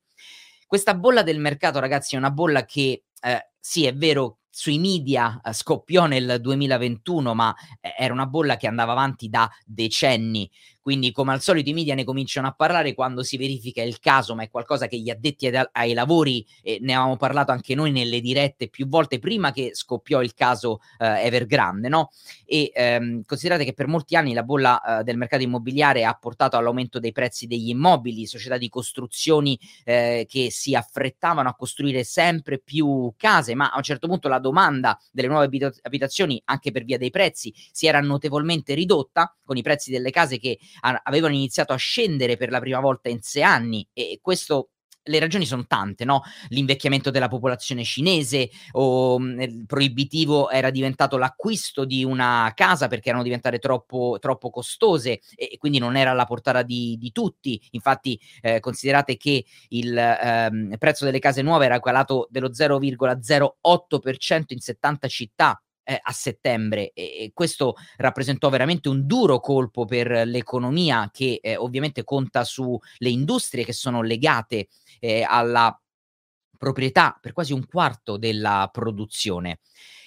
Questa 0.74 0.96
bolla 0.96 1.22
del 1.22 1.38
mercato, 1.38 1.77
ragazzi, 1.77 2.15
è 2.15 2.18
una 2.18 2.32
bolla 2.32 2.65
che 2.65 3.03
eh, 3.22 3.50
sì, 3.60 3.86
è 3.86 3.94
vero, 3.94 4.39
sui 4.55 4.77
media 4.77 5.41
eh, 5.43 5.51
scoppiò 5.51 6.05
nel 6.05 6.38
2021, 6.39 7.33
ma 7.33 7.55
eh, 7.81 7.95
era 7.98 8.13
una 8.13 8.27
bolla 8.27 8.55
che 8.55 8.67
andava 8.67 8.91
avanti 8.91 9.27
da 9.27 9.50
decenni. 9.65 10.48
Quindi, 10.79 11.12
come 11.12 11.31
al 11.31 11.41
solito, 11.41 11.69
i 11.69 11.74
media 11.74 11.95
ne 11.95 12.03
cominciano 12.03 12.45
a 12.45 12.51
parlare 12.51 12.93
quando 12.93 13.24
si 13.24 13.38
verifica 13.38 13.81
il 13.81 14.00
caso, 14.00 14.36
ma 14.36 14.43
è 14.43 14.50
qualcosa 14.50 14.88
che 14.88 15.00
gli 15.00 15.10
addetti 15.10 15.50
ai, 15.72 15.93
lavori, 15.93 16.45
eh, 16.62 16.77
ne 16.81 16.93
avevamo 16.93 17.15
parlato 17.15 17.51
anche 17.51 17.74
noi 17.74 17.91
nelle 17.91 18.19
dirette 18.19 18.67
più 18.67 18.88
volte 18.88 19.17
prima 19.17 19.51
che 19.51 19.72
scoppiò 19.74 20.22
il 20.22 20.33
caso 20.33 20.81
eh, 21.00 21.25
Evergrande, 21.25 21.88
no? 21.88 22.12
E 22.45 22.69
ehm, 22.75 23.24
considerate 23.25 23.63
che 23.63 23.74
per 23.74 23.88
molti 23.88 24.15
anni 24.17 24.33
la 24.33 24.43
bolla 24.43 25.01
del 25.03 25.17
mercato 25.17 25.41
immobiliare 25.41 26.03
ha 26.03 26.13
portato 26.13 26.57
all'aumento 26.57 27.00
dei 27.00 27.13
prezzi 27.13 27.48
degli 27.48 27.69
immobili, 27.69 28.27
società 28.27 28.57
di 28.57 28.69
costruzioni 28.69 29.57
che 29.83 30.48
si 30.51 30.75
affrettavano 30.75 31.50
a 31.50 31.55
costruire 31.55 32.03
sempre 32.03 32.60
più 32.60 33.12
case, 33.17 33.55
ma 33.55 33.69
a 33.72 33.77
un 33.77 33.83
certo 33.83 34.07
punto 34.07 34.27
la 34.27 34.39
domanda 34.44 35.00
delle 35.12 35.28
nuove 35.28 35.46
abita- 35.46 35.74
abitazioni, 35.82 36.40
anche 36.46 36.72
per 36.72 36.84
via 36.84 37.00
dei 37.00 37.10
prezzi, 37.10 37.52
si 37.72 37.88
era 37.88 38.00
notevolmente 38.02 38.76
ridotta, 38.76 39.36
con 39.44 39.58
i 39.58 39.64
prezzi 39.64 39.90
delle 39.90 40.12
case 40.12 40.38
che 40.38 40.60
a- 40.82 41.02
avevano 41.04 41.34
iniziato 41.34 41.74
a 41.74 41.78
scendere 41.78 42.38
per 42.38 42.52
la 42.52 42.60
prima 42.60 42.80
volta 42.80 43.10
in 43.10 43.22
sei 43.22 43.44
anni 43.44 43.88
e 43.94 44.20
questo 44.22 44.70
le 45.03 45.19
ragioni 45.19 45.45
sono 45.45 45.65
tante, 45.65 46.05
no? 46.05 46.22
L'invecchiamento 46.50 47.10
della 47.10 47.27
popolazione 47.27 47.83
cinese 47.83 48.50
o 48.72 49.19
mh, 49.19 49.43
mm, 49.43 49.63
proibitivo 49.65 50.50
era 50.50 50.69
diventato 50.69 51.17
l'acquisto 51.17 51.86
di 51.86 52.03
una 52.03 52.51
casa 52.55 52.88
perché 52.88 53.10
erano 53.10 53.24
diventate 53.24 53.60
troppo, 53.60 54.17
troppo 54.19 54.50
costose 54.50 55.19
e, 55.36 55.50
e, 55.53 55.57
quindi 55.57 55.79
non 55.79 55.95
era 55.95 56.12
alla 56.12 56.25
portata 56.25 56.62
di, 56.63 56.98
di 57.00 57.12
tutti. 57.12 57.62
Infatti, 57.72 58.19
eh, 58.41 58.60
considerate 58.60 59.17
che 59.17 59.45
il 59.69 59.98
ehm, 59.98 60.77
prezzo 60.77 61.05
delle 61.05 61.19
case 61.19 61.41
nuove 61.41 61.65
era 61.65 61.79
calato 61.79 62.27
dello 62.29 62.50
0,08% 62.50 64.43
in 64.48 64.60
70 64.60 65.07
città 65.07 65.62
eh, 65.84 66.00
a 66.02 66.12
settembre 66.12 66.92
e, 66.94 67.04
e, 67.04 67.32
questo 67.34 67.75
rappresentò 67.98 68.50
veramente 68.50 68.90
un 68.90 69.06
duro 69.06 69.40
colpo 69.40 69.86
per 69.86 70.25
l'economia 70.25 71.10
che 71.12 71.40
eh, 71.42 71.56
ovviamente 71.56 72.04
conta 72.04 72.44
sulle 72.44 72.80
industrie 73.00 73.66
che 73.66 73.74
sono 73.74 74.02
legate 74.02 74.68
eh, 75.00 75.25
alla 75.28 75.78
proprietà 76.63 77.17
per 77.20 77.34
quasi 77.34 77.51
un 77.51 77.65
quarto 77.67 78.15
della 78.15 78.70
produzione. 78.72 79.60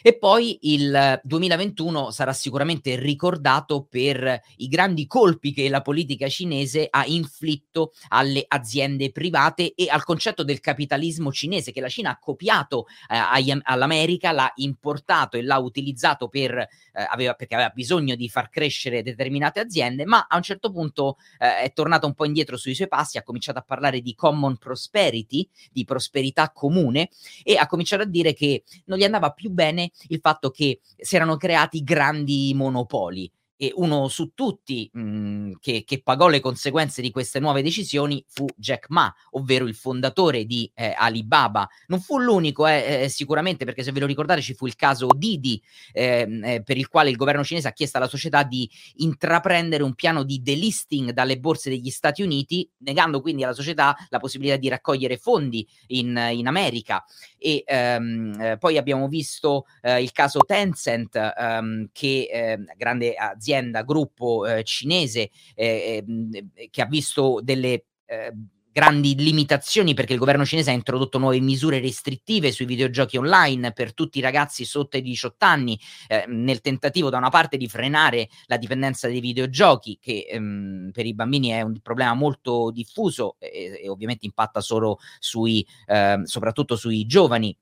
E 0.06 0.16
poi 0.16 0.56
il 0.72 1.20
2021 1.24 2.12
sarà 2.12 2.32
sicuramente 2.32 2.94
ricordato 2.94 3.88
per 3.90 4.40
i 4.58 4.68
grandi 4.68 5.08
colpi 5.08 5.52
che 5.52 5.68
la 5.68 5.82
politica 5.82 6.28
cinese 6.28 6.86
ha 6.88 7.04
inflitto 7.06 7.90
alle 8.10 8.44
aziende 8.46 9.10
private 9.10 9.74
e 9.74 9.88
al 9.88 10.04
concetto 10.04 10.44
del 10.44 10.60
capitalismo 10.60 11.32
cinese 11.32 11.72
che 11.72 11.80
la 11.80 11.88
Cina 11.88 12.10
ha 12.10 12.18
copiato 12.20 12.86
eh, 13.10 13.16
agli, 13.16 13.52
all'America, 13.62 14.30
l'ha 14.30 14.52
importato 14.56 15.38
e 15.38 15.42
l'ha 15.42 15.58
utilizzato 15.58 16.28
per, 16.28 16.56
eh, 16.56 16.68
aveva, 16.92 17.34
perché 17.34 17.54
aveva 17.54 17.70
bisogno 17.70 18.14
di 18.14 18.28
far 18.28 18.48
crescere 18.48 19.02
determinate 19.02 19.58
aziende, 19.58 20.04
ma 20.04 20.26
a 20.28 20.36
un 20.36 20.42
certo 20.42 20.70
punto 20.70 21.16
eh, 21.40 21.62
è 21.62 21.72
tornato 21.72 22.06
un 22.06 22.14
po' 22.14 22.26
indietro 22.26 22.56
sui 22.56 22.76
suoi 22.76 22.86
passi, 22.86 23.18
ha 23.18 23.24
cominciato 23.24 23.58
a 23.58 23.62
parlare 23.62 24.00
di 24.00 24.14
common 24.14 24.56
prosperity, 24.56 25.48
di 25.72 25.84
prosperità 25.84 26.45
comune 26.52 27.10
e 27.42 27.56
ha 27.56 27.66
cominciato 27.66 28.02
a 28.02 28.06
dire 28.06 28.32
che 28.32 28.64
non 28.86 28.98
gli 28.98 29.04
andava 29.04 29.30
più 29.30 29.50
bene 29.50 29.90
il 30.08 30.20
fatto 30.20 30.50
che 30.50 30.80
si 30.96 31.16
erano 31.16 31.36
creati 31.36 31.82
grandi 31.82 32.52
monopoli 32.54 33.30
e 33.56 33.72
uno 33.76 34.08
su 34.08 34.32
tutti 34.34 34.88
mh, 34.92 35.00
mhmm, 35.00 35.52
che, 35.60 35.84
che, 35.84 36.02
pagò 36.02 36.28
le 36.28 36.40
conseguenze 36.40 37.00
di 37.00 37.10
queste 37.10 37.40
nuove 37.40 37.62
decisioni 37.62 38.22
fu 38.28 38.46
Jack 38.54 38.86
Ma, 38.90 39.12
ovvero 39.30 39.66
il 39.66 39.74
fondatore 39.74 40.44
di 40.44 40.70
eh, 40.74 40.94
Alibaba. 40.96 41.68
Non 41.86 42.00
fu 42.00 42.18
l'unico, 42.18 42.66
eh, 42.66 43.04
eh, 43.04 43.08
sicuramente, 43.08 43.64
perché 43.64 43.82
se 43.82 43.92
ve 43.92 44.00
lo 44.00 44.06
ricordate 44.06 44.42
ci 44.42 44.54
fu 44.54 44.66
il 44.66 44.76
caso 44.76 45.08
Didi, 45.16 45.60
ehm, 45.92 46.44
eh, 46.44 46.62
per 46.62 46.76
il 46.76 46.88
quale 46.88 47.10
il 47.10 47.16
governo 47.16 47.44
cinese 47.44 47.68
ha 47.68 47.72
chiesto 47.72 47.96
alla 47.96 48.08
società 48.08 48.42
di 48.42 48.68
intraprendere 48.96 49.82
un 49.82 49.94
piano 49.94 50.22
di 50.22 50.42
delisting 50.42 51.10
dalle 51.10 51.38
borse 51.38 51.70
degli 51.70 51.90
Stati 51.90 52.22
Uniti, 52.22 52.68
negando 52.78 53.20
quindi 53.20 53.44
alla 53.44 53.54
società 53.54 53.96
la 54.10 54.18
possibilità 54.18 54.56
di 54.56 54.68
raccogliere 54.68 55.16
fondi 55.16 55.66
in, 55.88 56.28
in 56.32 56.46
America. 56.46 57.04
E 57.38 57.62
ehm, 57.64 58.40
eh, 58.40 58.58
poi 58.58 58.76
abbiamo 58.76 59.08
visto 59.08 59.66
il 59.82 60.10
caso 60.12 60.40
Tencent, 60.40 61.14
ehm, 61.14 61.88
che 61.92 62.28
ehm, 62.30 62.64
grande 62.76 63.14
azienda 63.14 63.45
azienda, 63.46 63.82
gruppo 63.82 64.46
eh, 64.46 64.64
cinese 64.64 65.30
eh, 65.54 66.04
ehm, 66.06 66.30
che 66.70 66.82
ha 66.82 66.86
visto 66.86 67.40
delle 67.42 67.84
eh, 68.06 68.32
grandi 68.76 69.14
limitazioni 69.16 69.94
perché 69.94 70.12
il 70.12 70.18
governo 70.18 70.44
cinese 70.44 70.68
ha 70.68 70.74
introdotto 70.74 71.16
nuove 71.16 71.40
misure 71.40 71.80
restrittive 71.80 72.52
sui 72.52 72.66
videogiochi 72.66 73.16
online 73.16 73.72
per 73.72 73.94
tutti 73.94 74.18
i 74.18 74.20
ragazzi 74.20 74.66
sotto 74.66 74.98
i 74.98 75.02
18 75.02 75.46
anni, 75.46 75.80
eh, 76.08 76.26
nel 76.28 76.60
tentativo 76.60 77.08
da 77.08 77.16
una 77.16 77.30
parte 77.30 77.56
di 77.56 77.68
frenare 77.68 78.28
la 78.44 78.58
dipendenza 78.58 79.08
dei 79.08 79.20
videogiochi, 79.20 79.98
che 79.98 80.26
ehm, 80.28 80.90
per 80.92 81.06
i 81.06 81.14
bambini 81.14 81.48
è 81.48 81.62
un 81.62 81.80
problema 81.80 82.12
molto 82.12 82.70
diffuso 82.70 83.36
e, 83.38 83.80
e 83.82 83.88
ovviamente 83.88 84.26
impatta 84.26 84.60
solo 84.60 84.98
sui, 85.20 85.66
eh, 85.86 86.20
soprattutto 86.24 86.76
sui 86.76 87.06
giovani 87.06 87.56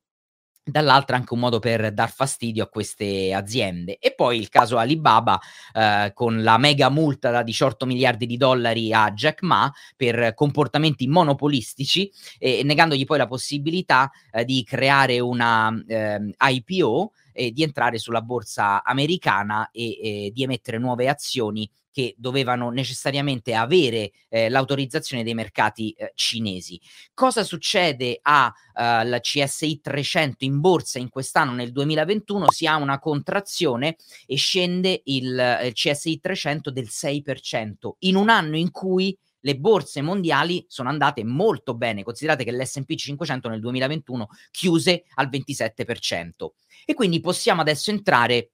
dall'altra 0.65 1.17
anche 1.17 1.35
un 1.35 1.41
modo 1.41 1.59
per 1.59 1.93
dar 1.93 2.11
fastidio 2.11 2.65
a 2.65 2.69
queste 2.69 3.35
aziende. 3.35 3.99
E 3.99 4.15
poi 4.15 4.39
il 4.39 4.49
caso 4.49 4.79
Alibaba 4.79 5.39
eh, 5.73 6.13
con 6.15 6.43
la 6.43 6.57
mega 6.57 6.89
multa 6.89 7.31
da 7.31 7.43
18 7.43 7.85
miliardi 7.85 8.27
di 8.27 8.37
dollari 8.37 8.93
a 8.93 9.11
Jack 9.13 9.43
Ma 9.43 9.71
per 9.97 10.33
comportamenti 10.35 11.07
monopolistici 11.07 12.11
e 12.39 12.63
negandogli 12.65 13.05
poi 13.05 13.19
la 13.19 13.27
possibilità 13.27 14.11
eh, 14.33 14.45
di 14.45 14.65
creare 14.65 15.21
una 15.21 15.73
eh, 15.87 16.35
IPO 16.39 17.13
e 17.33 17.51
di 17.51 17.63
entrare 17.63 17.99
sulla 17.99 18.23
borsa 18.23 18.83
americana 18.83 19.69
e 19.73 20.31
di 20.33 20.43
emettere 20.45 20.79
nuove 20.79 21.09
azioni 21.09 21.69
che 21.95 22.17
dovevano 22.19 22.71
necessariamente 22.71 23.55
avere 23.55 24.11
eh, 24.29 24.49
l'autorizzazione 24.49 25.23
dei 25.23 25.33
mercati 25.33 25.93
eh, 25.93 26.11
cinesi. 26.17 26.81
Cosa 27.15 27.45
succede 27.45 28.21
uh, 28.21 29.21
CSI 29.21 29.81
300 29.81 30.45
in 30.45 30.59
borsa 30.59 30.99
in 30.99 31.09
quest'anno 31.09 31.53
nel 31.53 31.71
2021? 31.71 32.51
Si 32.51 32.67
ha 32.67 32.75
una 32.75 32.99
contrazione 32.99 33.95
e 34.27 34.35
scende 34.35 35.03
il, 35.05 35.61
il 35.67 35.73
CSI 35.73 36.19
300 36.19 36.73
del 36.73 36.89
6% 36.91 37.91
in 38.01 38.17
un 38.17 38.29
anno 38.29 38.57
in 38.57 38.73
cui 38.73 39.17
le 39.45 39.57
borse 39.57 40.03
mondiali 40.03 40.65
sono 40.69 40.89
andate 40.89 41.23
molto 41.23 41.75
bene. 41.77 42.03
Considerate 42.03 42.43
che 42.43 42.53
l'SP 42.53 42.95
500 42.95 43.49
nel 43.49 43.61
2021 43.61 44.29
chiuse 44.51 45.05
al 45.15 45.29
27%. 45.29 46.49
E 46.85 46.95
quindi 46.95 47.21
possiamo 47.21 47.61
adesso 47.61 47.91
entrare 47.91 48.51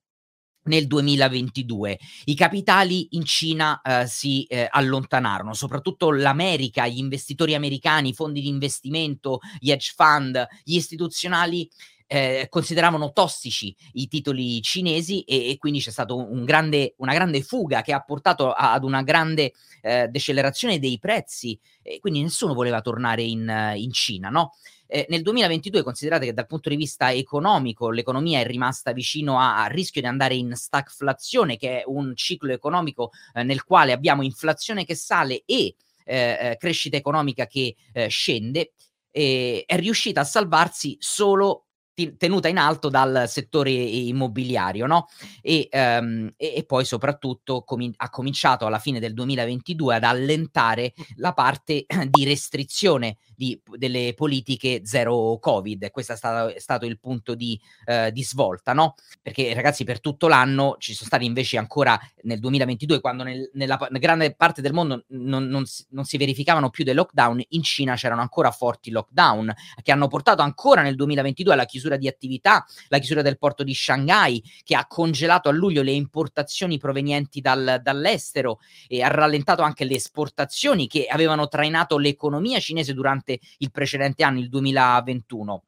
nel 0.65 0.87
2022. 0.87 1.99
I 2.25 2.35
capitali 2.35 3.09
in 3.13 3.25
Cina 3.25 3.81
eh, 3.81 4.07
si 4.07 4.45
eh, 4.45 4.69
allontanarono, 4.71 5.55
soprattutto 5.55 6.11
l'America, 6.13 6.87
gli 6.87 6.99
investitori 6.99 7.55
americani, 7.55 8.11
i 8.11 8.15
fondi 8.15 8.41
di 8.41 8.49
investimento, 8.49 9.39
gli 9.59 9.71
hedge 9.71 9.93
fund, 9.97 10.47
gli 10.63 10.77
istituzionali 10.77 11.69
eh, 12.13 12.49
consideravano 12.49 13.13
tossici 13.13 13.73
i 13.93 14.09
titoli 14.09 14.61
cinesi 14.63 15.23
e, 15.23 15.51
e 15.51 15.59
quindi 15.59 15.79
c'è 15.79 15.93
stata 15.93 16.13
un 16.13 16.45
grande, 16.45 16.95
una 16.97 17.15
grande 17.15 17.41
fuga 17.41 17.83
che 17.83 17.93
ha 17.93 18.01
portato 18.01 18.51
a, 18.51 18.73
ad 18.73 18.83
una 18.83 19.03
grande 19.03 19.53
eh, 19.81 20.09
decelerazione 20.09 20.81
dei 20.81 20.99
prezzi 20.99 21.57
e 21.81 22.01
quindi 22.01 22.21
nessuno 22.21 22.53
voleva 22.53 22.81
tornare 22.81 23.23
in, 23.23 23.73
in 23.77 23.93
Cina, 23.93 24.29
no? 24.29 24.55
Eh, 24.89 25.07
nel 25.09 25.23
2022 25.23 25.85
considerate 25.85 26.25
che 26.27 26.33
dal 26.35 26.49
punto 26.49 26.69
di 26.69 26.75
vista 26.75 27.13
economico 27.13 27.91
l'economia 27.91 28.41
è 28.41 28.45
rimasta 28.45 28.91
vicino 28.91 29.39
a, 29.39 29.63
a 29.63 29.67
rischio 29.69 30.01
di 30.01 30.09
andare 30.09 30.35
in 30.35 30.57
stagflazione, 30.57 31.57
che 31.57 31.83
è 31.83 31.85
un 31.87 32.17
ciclo 32.17 32.53
economico 32.53 33.13
eh, 33.35 33.45
nel 33.45 33.63
quale 33.63 33.93
abbiamo 33.93 34.23
inflazione 34.23 34.85
che 34.85 34.97
sale 34.97 35.45
e 35.47 35.77
eh, 36.05 36.39
eh 36.41 36.57
crescita 36.59 36.97
economica 36.97 37.47
che 37.47 37.77
eh, 37.93 38.09
scende, 38.09 38.73
è 39.13 39.65
riuscita 39.77 40.21
a 40.21 40.25
salvarsi 40.25 40.97
solo 41.01 41.67
tenuta 42.17 42.49
in 42.49 42.59
alto 42.59 42.89
dal 42.89 43.25
settore 43.29 43.71
immobiliario, 43.71 44.87
no? 44.87 45.09
E, 45.41 45.69
um, 45.73 46.31
e, 46.37 46.55
e 46.57 46.65
poi 46.65 46.85
soprattutto 46.85 47.63
com- 47.63 47.93
ha 47.97 48.11
cominciato 48.11 48.67
alla 48.67 48.79
fine 48.79 49.01
del 49.01 49.15
2022 49.15 49.95
ad 49.97 50.05
allentare 50.05 50.93
la 51.17 51.33
parte 51.33 51.87
di 52.09 52.25
restrizione 52.25 53.19
di, 53.41 53.59
delle 53.79 54.13
politiche 54.15 54.83
zero 54.85 55.39
Covid. 55.41 55.91
Questo 55.91 56.13
è 56.13 56.17
stato, 56.17 56.55
è 56.55 56.59
stato 56.59 56.85
il 56.85 56.99
punto 56.99 57.35
di, 57.35 57.59
uh, 57.87 58.11
di, 58.11 58.23
svolta, 58.23 58.75
no? 58.75 58.97
Perché 59.23 59.55
ragazzi 59.55 59.83
per 59.83 59.99
tutto 59.99 60.29
l'anno 60.29 60.77
ci 60.79 60.93
sono 60.93 61.07
stati 61.07 61.25
invece 61.25 61.57
ancora 61.57 61.99
nel 62.25 62.39
2022, 62.39 63.01
quando 63.01 63.23
nel, 63.23 63.51
nella, 63.55 63.79
nella, 63.81 63.99
grande 63.99 64.35
parte 64.35 64.61
del 64.61 64.75
mondo 64.75 65.05
non, 65.09 65.47
non, 65.47 65.65
si, 65.65 65.87
non 65.91 66.05
si 66.05 66.19
verificavano 66.19 66.69
più 66.69 66.85
dei 66.85 66.93
lockdown, 66.93 67.43
in 67.49 67.63
Cina 67.63 67.95
c'erano 67.95 68.21
ancora 68.21 68.51
forti 68.51 68.91
lockdown 68.91 69.55
che 69.83 69.91
hanno 69.91 70.09
portato 70.09 70.43
ancora 70.43 70.83
nel 70.83 70.95
2022 70.97 71.55
alla 71.55 71.65
chiusura 71.65 71.97
di 71.97 72.09
attività, 72.09 72.67
la 72.89 72.99
chiusura 72.99 73.23
del 73.23 73.39
porto 73.39 73.63
di 73.65 73.73
Shanghai 73.73 74.43
che 74.63 74.77
ha 74.77 74.87
congelato 74.87 75.49
a 75.49 75.53
luglio 75.53 75.81
le 75.81 75.93
importazioni 75.93 76.77
provenienti 76.77 77.41
dal, 77.41 77.81
dall'estero 77.83 78.59
e 78.87 79.01
ha 79.01 79.09
rallentato 79.09 79.63
anche 79.63 79.85
le 79.87 79.95
esportazioni 79.95 80.87
che 80.87 81.07
avevano 81.07 81.49
trainato 81.49 81.97
l'economia 81.97 82.61
cinese 82.61 82.93
durante 82.93 83.30
il 83.59 83.71
precedente 83.71 84.25
anno, 84.25 84.39
il 84.39 84.49
2021. 84.49 85.65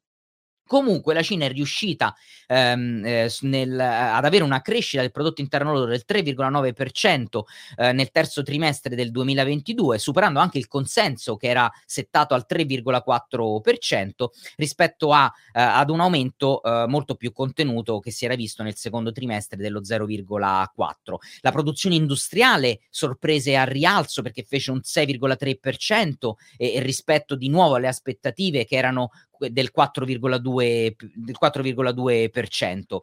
Comunque 0.66 1.12
la 1.12 1.22
Cina 1.22 1.44
è 1.44 1.52
riuscita 1.52 2.14
ehm, 2.46 3.04
eh, 3.04 3.30
nel, 3.42 3.78
ad 3.78 4.24
avere 4.24 4.42
una 4.42 4.62
crescita 4.62 5.02
del 5.02 5.10
prodotto 5.10 5.40
interno 5.40 5.72
lordo 5.72 5.86
del 5.86 6.04
3,9% 6.06 7.40
eh, 7.76 7.92
nel 7.92 8.10
terzo 8.10 8.42
trimestre 8.42 8.94
del 8.94 9.10
2022, 9.10 9.98
superando 9.98 10.38
anche 10.38 10.58
il 10.58 10.68
consenso 10.68 11.36
che 11.36 11.48
era 11.48 11.70
settato 11.84 12.34
al 12.34 12.46
3,4% 12.48 14.28
rispetto 14.56 15.12
a, 15.12 15.30
eh, 15.52 15.60
ad 15.60 15.90
un 15.90 16.00
aumento 16.00 16.62
eh, 16.62 16.86
molto 16.86 17.16
più 17.16 17.32
contenuto 17.32 18.00
che 18.00 18.10
si 18.10 18.24
era 18.24 18.34
visto 18.34 18.62
nel 18.62 18.76
secondo 18.76 19.12
trimestre 19.12 19.58
dello 19.58 19.80
0,4%. 19.80 20.66
La 21.40 21.52
produzione 21.52 21.96
industriale 21.96 22.80
sorprese 22.88 23.56
a 23.56 23.64
rialzo 23.64 24.22
perché 24.22 24.42
fece 24.42 24.70
un 24.70 24.80
6,3% 24.82 26.32
e, 26.56 26.74
e 26.74 26.80
rispetto 26.80 27.34
di 27.34 27.48
nuovo 27.48 27.74
alle 27.74 27.88
aspettative 27.88 28.64
che 28.64 28.76
erano 28.76 29.10
del 29.50 29.70
4,2%. 29.76 30.94
Del 31.14 31.36
4,2%. 31.40 32.98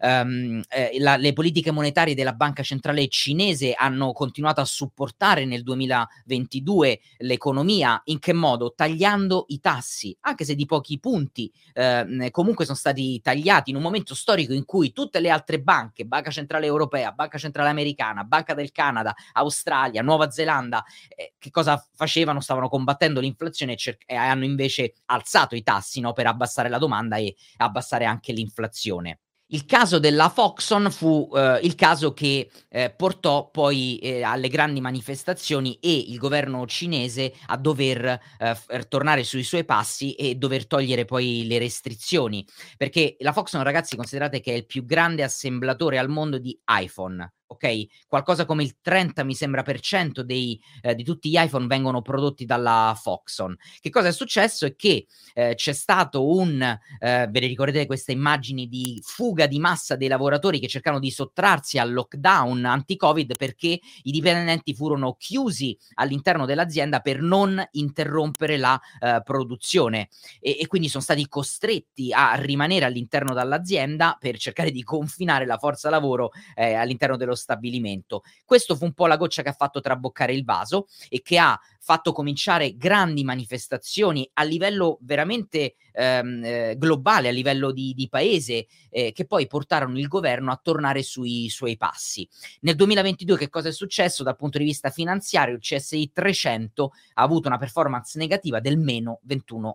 Um, 0.00 0.62
eh, 0.68 0.96
la, 0.98 1.16
le 1.16 1.32
politiche 1.32 1.70
monetarie 1.70 2.14
della 2.14 2.32
banca 2.32 2.62
centrale 2.62 3.08
cinese 3.08 3.74
hanno 3.74 4.12
continuato 4.12 4.60
a 4.60 4.64
supportare 4.64 5.44
nel 5.44 5.62
2022 5.62 7.00
l'economia. 7.18 8.00
In 8.06 8.18
che 8.18 8.32
modo? 8.32 8.72
Tagliando 8.74 9.44
i 9.48 9.60
tassi, 9.60 10.16
anche 10.20 10.44
se 10.44 10.54
di 10.54 10.66
pochi 10.66 10.98
punti, 10.98 11.52
eh, 11.72 12.28
comunque 12.30 12.64
sono 12.64 12.76
stati 12.76 13.20
tagliati 13.20 13.70
in 13.70 13.76
un 13.76 13.82
momento 13.82 14.14
storico 14.14 14.52
in 14.52 14.64
cui 14.64 14.92
tutte 14.92 15.20
le 15.20 15.30
altre 15.30 15.60
banche, 15.60 16.04
Banca 16.04 16.30
Centrale 16.30 16.66
Europea, 16.66 17.12
Banca 17.12 17.38
Centrale 17.38 17.68
Americana, 17.68 18.24
Banca 18.24 18.54
del 18.54 18.72
Canada, 18.72 19.14
Australia, 19.32 20.02
Nuova 20.02 20.30
Zelanda, 20.30 20.84
eh, 21.08 21.34
che 21.38 21.50
cosa 21.50 21.82
facevano? 21.94 22.40
Stavano 22.40 22.68
combattendo 22.68 23.20
l'inflazione 23.20 23.72
e, 23.72 23.76
cer- 23.76 24.02
e 24.06 24.14
hanno 24.14 24.44
invece 24.44 24.94
alzato 25.06 25.54
i 25.54 25.62
tassi 25.62 25.83
tassi 25.84 26.00
no, 26.00 26.14
per 26.14 26.26
abbassare 26.26 26.70
la 26.70 26.78
domanda 26.78 27.16
e 27.16 27.36
abbassare 27.58 28.06
anche 28.06 28.32
l'inflazione. 28.32 29.18
Il 29.48 29.66
caso 29.66 29.98
della 29.98 30.30
Foxon 30.30 30.90
fu 30.90 31.30
eh, 31.34 31.60
il 31.62 31.74
caso 31.74 32.14
che 32.14 32.50
eh, 32.70 32.90
portò 32.90 33.50
poi 33.50 33.98
eh, 33.98 34.22
alle 34.22 34.48
grandi 34.48 34.80
manifestazioni 34.80 35.78
e 35.80 35.94
il 35.96 36.16
governo 36.16 36.66
cinese 36.66 37.34
a 37.48 37.58
dover 37.58 38.04
eh, 38.38 38.88
tornare 38.88 39.22
sui 39.22 39.42
suoi 39.42 39.64
passi 39.64 40.14
e 40.14 40.36
dover 40.36 40.66
togliere 40.66 41.04
poi 41.04 41.44
le 41.46 41.58
restrizioni. 41.58 42.44
Perché 42.78 43.16
la 43.18 43.32
Foxon, 43.32 43.62
ragazzi, 43.62 43.96
considerate 43.96 44.40
che 44.40 44.52
è 44.52 44.56
il 44.56 44.66
più 44.66 44.86
grande 44.86 45.22
assemblatore 45.22 45.98
al 45.98 46.08
mondo 46.08 46.38
di 46.38 46.58
iPhone 46.66 47.30
ok? 47.54 48.06
Qualcosa 48.06 48.44
come 48.44 48.62
il 48.62 48.76
30, 48.80 49.24
mi 49.24 49.34
sembra, 49.34 49.62
per 49.62 49.80
cento 49.80 50.22
dei, 50.22 50.60
eh, 50.82 50.94
di 50.94 51.02
tutti 51.04 51.30
gli 51.30 51.38
iPhone 51.38 51.66
vengono 51.66 52.02
prodotti 52.02 52.44
dalla 52.44 52.98
Foxon. 53.00 53.56
Che 53.80 53.90
cosa 53.90 54.08
è 54.08 54.12
successo? 54.12 54.66
È 54.66 54.74
che 54.76 55.06
eh, 55.34 55.54
c'è 55.54 55.72
stato 55.72 56.28
un, 56.28 56.60
eh, 56.62 57.28
ve 57.30 57.40
le 57.40 57.46
ricordate 57.46 57.86
queste 57.86 58.12
immagini 58.12 58.68
di 58.68 59.00
fuga 59.02 59.46
di 59.46 59.58
massa 59.58 59.96
dei 59.96 60.08
lavoratori 60.08 60.60
che 60.60 60.68
cercano 60.68 60.98
di 60.98 61.10
sottrarsi 61.10 61.78
al 61.78 61.92
lockdown 61.92 62.64
anti-Covid 62.64 63.36
perché 63.36 63.80
i 64.02 64.10
dipendenti 64.10 64.74
furono 64.74 65.14
chiusi 65.14 65.76
all'interno 65.94 66.46
dell'azienda 66.46 67.00
per 67.00 67.20
non 67.20 67.62
interrompere 67.72 68.56
la 68.56 68.80
eh, 69.00 69.20
produzione 69.24 70.08
e, 70.40 70.58
e 70.60 70.66
quindi 70.66 70.88
sono 70.88 71.02
stati 71.02 71.26
costretti 71.28 72.12
a 72.12 72.34
rimanere 72.34 72.84
all'interno 72.84 73.34
dell'azienda 73.34 74.16
per 74.18 74.38
cercare 74.38 74.70
di 74.70 74.82
confinare 74.82 75.46
la 75.46 75.58
forza 75.58 75.90
lavoro 75.90 76.30
eh, 76.54 76.74
all'interno 76.74 77.16
dello 77.16 77.34
stabilimento. 77.44 78.22
Questo 78.44 78.74
fu 78.74 78.84
un 78.84 78.94
po' 78.94 79.06
la 79.06 79.18
goccia 79.18 79.42
che 79.42 79.50
ha 79.50 79.54
fatto 79.54 79.80
traboccare 79.80 80.32
il 80.32 80.44
vaso 80.44 80.86
e 81.10 81.20
che 81.20 81.38
ha 81.38 81.58
fatto 81.78 82.12
cominciare 82.12 82.76
grandi 82.76 83.22
manifestazioni 83.24 84.28
a 84.32 84.42
livello 84.42 84.98
veramente 85.02 85.74
ehm, 85.92 86.42
eh, 86.42 86.74
globale, 86.78 87.28
a 87.28 87.32
livello 87.32 87.70
di, 87.72 87.92
di 87.92 88.08
paese, 88.08 88.66
eh, 88.88 89.12
che 89.12 89.26
poi 89.26 89.46
portarono 89.46 89.98
il 89.98 90.08
governo 90.08 90.50
a 90.50 90.60
tornare 90.60 91.02
sui 91.02 91.50
suoi 91.50 91.76
passi. 91.76 92.26
Nel 92.60 92.74
2022 92.74 93.36
che 93.36 93.50
cosa 93.50 93.68
è 93.68 93.72
successo 93.72 94.22
dal 94.22 94.36
punto 94.36 94.56
di 94.56 94.64
vista 94.64 94.88
finanziario? 94.88 95.54
Il 95.54 95.60
CSI 95.60 96.10
300 96.12 96.92
ha 97.14 97.22
avuto 97.22 97.48
una 97.48 97.58
performance 97.58 98.18
negativa 98.18 98.60
del 98.60 98.78
meno 98.78 99.20
21%. 99.28 99.74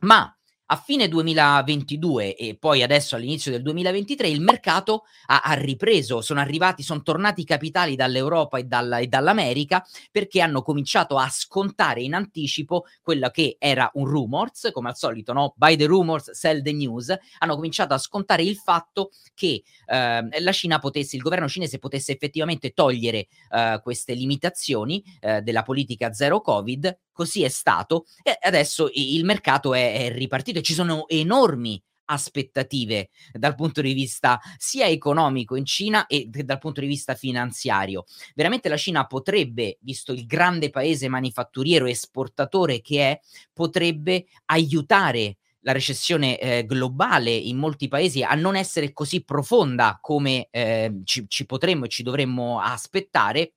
Ma 0.00 0.37
a 0.70 0.76
fine 0.76 1.08
2022 1.08 2.34
e 2.34 2.56
poi 2.58 2.82
adesso 2.82 3.16
all'inizio 3.16 3.50
del 3.50 3.62
2023 3.62 4.28
il 4.28 4.40
mercato 4.40 5.04
ha, 5.26 5.40
ha 5.40 5.54
ripreso, 5.54 6.20
sono 6.20 6.40
arrivati, 6.40 6.82
sono 6.82 7.02
tornati 7.02 7.40
i 7.42 7.44
capitali 7.44 7.96
dall'Europa 7.96 8.58
e, 8.58 8.64
dalla, 8.64 8.98
e, 8.98 9.06
dall'America 9.06 9.84
perché 10.10 10.42
hanno 10.42 10.62
cominciato 10.62 11.16
a 11.16 11.28
scontare 11.30 12.02
in 12.02 12.14
anticipo 12.14 12.84
quello 13.02 13.30
che 13.30 13.56
era 13.58 13.90
un 13.94 14.06
rumors, 14.06 14.70
come 14.72 14.90
al 14.90 14.96
solito, 14.96 15.32
no? 15.32 15.54
Buy 15.56 15.76
the 15.76 15.86
rumors, 15.86 16.32
sell 16.32 16.62
the 16.62 16.72
news, 16.72 17.16
hanno 17.38 17.54
cominciato 17.54 17.94
a 17.94 17.98
scontare 17.98 18.42
il 18.42 18.56
fatto 18.56 19.10
che 19.34 19.62
eh, 19.86 20.40
la 20.40 20.52
Cina 20.52 20.78
potesse, 20.78 21.16
il 21.16 21.22
governo 21.22 21.48
cinese 21.48 21.78
potesse 21.78 22.12
effettivamente 22.12 22.72
togliere 22.72 23.26
eh, 23.50 23.80
queste 23.82 24.12
limitazioni 24.12 25.02
eh, 25.20 25.40
della 25.40 25.62
politica 25.62 26.12
zero 26.12 26.42
Covid 26.42 26.96
Così 27.18 27.42
è 27.42 27.48
stato 27.48 28.04
e 28.22 28.38
adesso 28.40 28.88
il 28.92 29.24
mercato 29.24 29.74
è, 29.74 30.04
è 30.04 30.12
ripartito 30.12 30.60
e 30.60 30.62
ci 30.62 30.72
sono 30.72 31.08
enormi 31.08 31.82
aspettative 32.04 33.10
dal 33.32 33.56
punto 33.56 33.80
di 33.80 33.92
vista 33.92 34.38
sia 34.56 34.86
economico 34.86 35.56
in 35.56 35.64
Cina 35.64 36.06
e 36.06 36.28
dal 36.28 36.58
punto 36.58 36.80
di 36.80 36.86
vista 36.86 37.16
finanziario. 37.16 38.04
Veramente 38.36 38.68
la 38.68 38.76
Cina 38.76 39.04
potrebbe, 39.08 39.78
visto 39.80 40.12
il 40.12 40.26
grande 40.26 40.70
paese 40.70 41.08
manifatturiero 41.08 41.86
esportatore 41.86 42.80
che 42.80 43.10
è, 43.10 43.20
potrebbe 43.52 44.26
aiutare 44.44 45.38
la 45.62 45.72
recessione 45.72 46.38
eh, 46.38 46.64
globale 46.66 47.32
in 47.32 47.56
molti 47.56 47.88
paesi 47.88 48.22
a 48.22 48.36
non 48.36 48.54
essere 48.54 48.92
così 48.92 49.24
profonda 49.24 49.98
come 50.00 50.46
eh, 50.52 51.00
ci, 51.02 51.24
ci 51.26 51.46
potremmo 51.46 51.86
e 51.86 51.88
ci 51.88 52.04
dovremmo 52.04 52.60
aspettare 52.60 53.54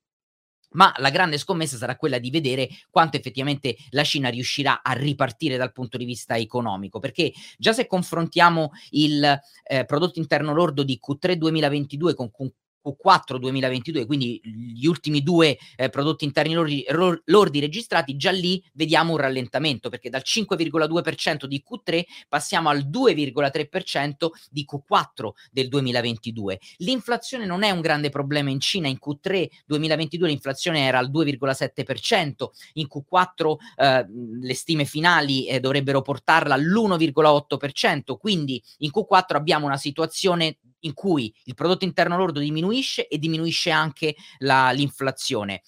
ma 0.72 0.94
la 0.98 1.10
grande 1.10 1.38
scommessa 1.38 1.78
sarà 1.78 1.96
quella 1.96 2.20
di 2.20 2.30
vedere 2.30 2.70
quanto 2.90 3.18
effettivamente 3.18 3.76
la 3.90 4.04
Cina 4.04 4.30
riuscirà 4.30 4.82
a 4.84 4.94
ripartire 4.94 5.58
dal 5.58 5.72
punto 5.72 5.98
di 5.98 6.06
vista 6.06 6.38
economico, 6.38 7.00
perché 7.00 7.32
già 7.58 7.74
se 7.74 7.88
confrontiamo 7.88 8.72
il 8.92 9.40
eh, 9.64 9.86
prodotto 9.86 10.20
interno 10.20 10.54
lordo 10.54 10.84
di 10.84 11.00
Q3 11.06 11.34
2022 11.34 12.14
con 12.14 12.32
Q 12.32 12.52
Q4 12.84 13.38
2022, 13.38 14.06
quindi 14.06 14.42
gli 14.44 14.86
ultimi 14.86 15.22
due 15.22 15.58
eh, 15.76 15.90
prodotti 15.90 16.26
interni 16.26 16.54
lordi, 16.54 16.86
lordi, 17.26 17.60
registrati, 17.60 18.16
già 18.16 18.32
lì 18.32 18.64
vediamo 18.74 19.12
un 19.12 19.18
rallentamento 19.18 19.90
perché 19.90 20.10
dal 20.10 20.24
5,2% 20.26 21.46
di 21.46 21.64
Q3 21.68 22.04
passiamo 22.28 22.70
al 22.70 22.88
2,3% 22.88 24.30
di 24.50 24.66
Q4 24.70 25.30
del 25.52 25.68
2022. 25.68 26.60
L'inflazione 26.78 27.46
non 27.46 27.64
è 27.64 27.70
un 27.70 27.82
grande 27.82 28.10
problema 28.10 28.50
in 28.50 28.60
Cina, 28.60 28.88
in 28.88 28.98
Q3 29.04 29.48
2022 29.66 30.28
l'inflazione 30.28 30.86
era 30.86 30.98
al 31.00 31.12
2,7%, 31.12 32.50
in 32.74 32.88
Q4 32.94 33.56
eh, 33.78 34.06
le 34.42 34.54
stime 34.54 34.86
finali 34.86 35.48
eh, 35.48 35.60
dovrebbero 35.60 36.02
portarla 36.02 36.56
all'1,8%, 36.56 38.18
quindi 38.18 38.62
in 38.80 38.92
Q4 38.94 39.36
abbiamo 39.36 39.66
una 39.66 39.78
situazione 39.78 40.58
in 40.82 40.94
cui 40.94 41.34
il 41.46 41.54
prodotto 41.54 41.86
interno 41.86 42.18
lordo 42.18 42.40
diminuisce 42.40 43.08
e 43.08 43.18
diminuisce 43.18 43.72
anche 43.72 44.16
la, 44.40 44.72
l'inflazione. 44.72 45.62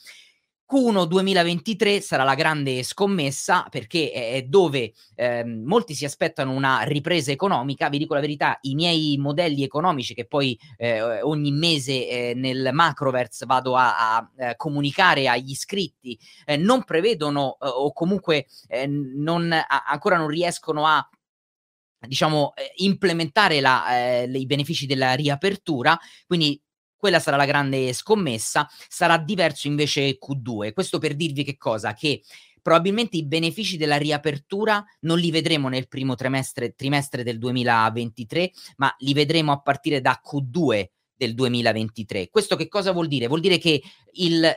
Q1 0.73 1.05
2023 1.05 2.01
sarà 2.01 2.23
la 2.23 2.33
grande 2.33 2.81
scommessa 2.81 3.67
perché 3.69 4.11
è 4.11 4.41
dove 4.41 4.93
eh, 5.13 5.45
molti 5.45 5.93
si 5.93 6.03
aspettano 6.03 6.51
una 6.51 6.81
ripresa 6.81 7.31
economica. 7.31 7.89
Vi 7.89 7.99
dico 7.99 8.15
la 8.15 8.21
verità, 8.21 8.57
i 8.61 8.73
miei 8.73 9.17
modelli 9.19 9.63
economici 9.63 10.15
che 10.15 10.25
poi 10.25 10.57
eh, 10.77 11.21
ogni 11.21 11.51
mese 11.51 12.09
eh, 12.09 12.33
nel 12.35 12.69
Macroverse 12.71 13.45
vado 13.45 13.75
a, 13.75 14.15
a, 14.15 14.31
a, 14.39 14.55
comunicare 14.55 15.27
agli 15.27 15.51
iscritti 15.51 16.17
eh, 16.45 16.57
non 16.57 16.83
prevedono 16.83 17.57
eh, 17.61 17.67
o 17.67 17.93
comunque 17.93 18.47
eh, 18.67 18.87
non, 18.87 19.51
a, 19.51 19.83
ancora 19.85 20.17
non 20.17 20.27
riescono 20.27 20.87
a 20.87 21.07
diciamo, 22.07 22.53
eh, 22.55 22.71
implementare 22.77 23.59
la, 23.59 24.21
eh, 24.21 24.29
i 24.31 24.45
benefici 24.45 24.85
della 24.85 25.13
riapertura, 25.13 25.97
quindi 26.25 26.61
quella 26.95 27.19
sarà 27.19 27.35
la 27.35 27.45
grande 27.45 27.91
scommessa, 27.91 28.67
sarà 28.87 29.17
diverso 29.17 29.67
invece 29.67 30.17
Q2. 30.17 30.71
Questo 30.71 30.99
per 30.99 31.15
dirvi 31.15 31.43
che 31.43 31.57
cosa? 31.57 31.93
Che 31.93 32.23
probabilmente 32.61 33.17
i 33.17 33.25
benefici 33.25 33.75
della 33.75 33.97
riapertura 33.97 34.83
non 35.01 35.19
li 35.19 35.29
vedremo 35.29 35.67
nel 35.67 35.89
primo 35.89 36.15
trimestre, 36.15 36.75
trimestre 36.75 37.23
del 37.23 37.37
2023, 37.39 38.51
ma 38.77 38.93
li 38.99 39.13
vedremo 39.13 39.51
a 39.51 39.59
partire 39.59 39.99
da 39.99 40.21
Q2 40.23 40.85
del 41.13 41.33
2023. 41.35 42.29
Questo 42.29 42.55
che 42.55 42.69
cosa 42.69 42.93
vuol 42.93 43.07
dire? 43.07 43.27
Vuol 43.27 43.41
dire 43.41 43.57
che 43.57 43.81
il, 44.13 44.49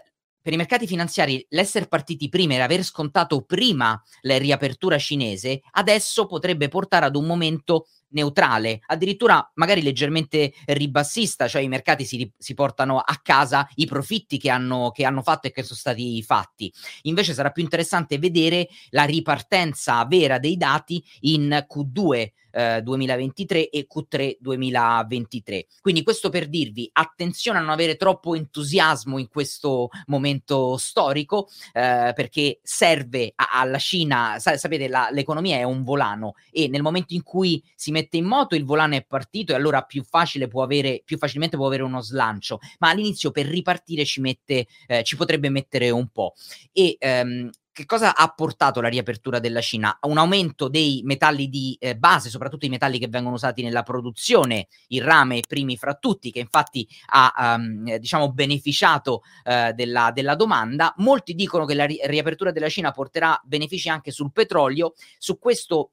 per 0.46 0.54
i 0.54 0.58
mercati 0.58 0.86
finanziari 0.86 1.44
l'essere 1.48 1.88
partiti 1.88 2.28
prima 2.28 2.54
e 2.54 2.60
aver 2.60 2.84
scontato 2.84 3.42
prima 3.42 4.00
la 4.20 4.38
riapertura 4.38 4.96
cinese 4.96 5.60
adesso 5.72 6.26
potrebbe 6.26 6.68
portare 6.68 7.04
ad 7.06 7.16
un 7.16 7.26
momento 7.26 7.88
neutrale, 8.16 8.80
addirittura 8.86 9.48
magari 9.54 9.82
leggermente 9.82 10.54
ribassista, 10.64 11.46
cioè 11.46 11.60
i 11.60 11.68
mercati 11.68 12.04
si, 12.06 12.32
si 12.36 12.54
portano 12.54 12.98
a 12.98 13.20
casa 13.22 13.68
i 13.74 13.86
profitti 13.86 14.38
che 14.38 14.48
hanno, 14.48 14.90
che 14.90 15.04
hanno, 15.04 15.22
fatto 15.22 15.46
e 15.46 15.52
che 15.52 15.62
sono 15.62 15.78
stati 15.78 16.22
fatti. 16.22 16.72
Invece 17.02 17.34
sarà 17.34 17.50
più 17.50 17.62
interessante 17.62 18.18
vedere 18.18 18.68
la 18.90 19.04
ripartenza 19.04 20.02
vera 20.06 20.38
dei 20.38 20.56
dati 20.56 21.04
in 21.20 21.66
Q2 21.70 22.30
eh, 22.56 22.80
2023 22.82 23.68
e 23.68 23.86
Q3 23.92 24.36
2023. 24.40 25.66
Quindi 25.82 26.02
questo 26.02 26.30
per 26.30 26.48
dirvi 26.48 26.88
attenzione 26.90 27.58
a 27.58 27.60
non 27.60 27.70
avere 27.70 27.96
troppo 27.96 28.34
entusiasmo 28.34 29.18
in 29.18 29.28
questo 29.28 29.90
momento 30.06 30.78
storico 30.78 31.48
eh, 31.74 32.12
perché 32.14 32.60
serve 32.62 33.32
a, 33.34 33.48
alla 33.52 33.78
Cina, 33.78 34.38
sa, 34.38 34.56
sapete 34.56 34.88
la, 34.88 35.08
l'economia 35.12 35.58
è 35.58 35.64
un 35.64 35.82
volano 35.82 36.34
e 36.50 36.68
nel 36.68 36.82
momento 36.82 37.12
in 37.12 37.22
cui 37.22 37.62
si 37.74 37.90
mette 37.90 38.05
in 38.12 38.24
moto 38.24 38.54
il 38.54 38.64
volano 38.64 38.94
è 38.94 39.04
partito 39.04 39.52
e 39.52 39.56
allora 39.56 39.82
più 39.82 40.04
facile 40.04 40.46
può 40.46 40.62
avere 40.62 41.02
più 41.04 41.18
facilmente 41.18 41.56
può 41.56 41.66
avere 41.66 41.82
uno 41.82 42.00
slancio, 42.00 42.60
ma 42.78 42.90
all'inizio 42.90 43.30
per 43.30 43.46
ripartire 43.46 44.04
ci 44.04 44.20
mette 44.20 44.66
eh, 44.86 45.02
ci 45.02 45.16
potrebbe 45.16 45.48
mettere 45.48 45.90
un 45.90 46.08
po' 46.08 46.34
e 46.72 46.96
ehm, 46.98 47.50
che 47.76 47.84
cosa 47.84 48.16
ha 48.16 48.32
portato 48.34 48.80
la 48.80 48.88
riapertura 48.88 49.38
della 49.38 49.60
Cina? 49.60 49.98
Un 50.00 50.16
aumento 50.16 50.68
dei 50.68 51.02
metalli 51.04 51.50
di 51.50 51.76
eh, 51.78 51.94
base, 51.94 52.30
soprattutto 52.30 52.64
i 52.64 52.70
metalli 52.70 52.98
che 52.98 53.08
vengono 53.08 53.34
usati 53.34 53.62
nella 53.62 53.82
produzione, 53.82 54.68
il 54.88 55.02
rame 55.02 55.40
primi 55.46 55.76
fra 55.76 55.92
tutti, 55.92 56.32
che 56.32 56.38
infatti 56.38 56.88
ha 57.10 57.54
um, 57.58 57.98
diciamo 57.98 58.32
beneficiato 58.32 59.20
uh, 59.44 59.74
della, 59.74 60.10
della, 60.10 60.36
domanda. 60.36 60.94
Molti 60.96 61.34
dicono 61.34 61.66
che 61.66 61.74
la 61.74 61.84
ri- 61.84 62.00
riapertura 62.04 62.50
della 62.50 62.70
Cina 62.70 62.92
porterà 62.92 63.38
benefici 63.44 63.90
anche 63.90 64.10
sul 64.10 64.32
petrolio. 64.32 64.94
Su 65.18 65.38
questo 65.38 65.90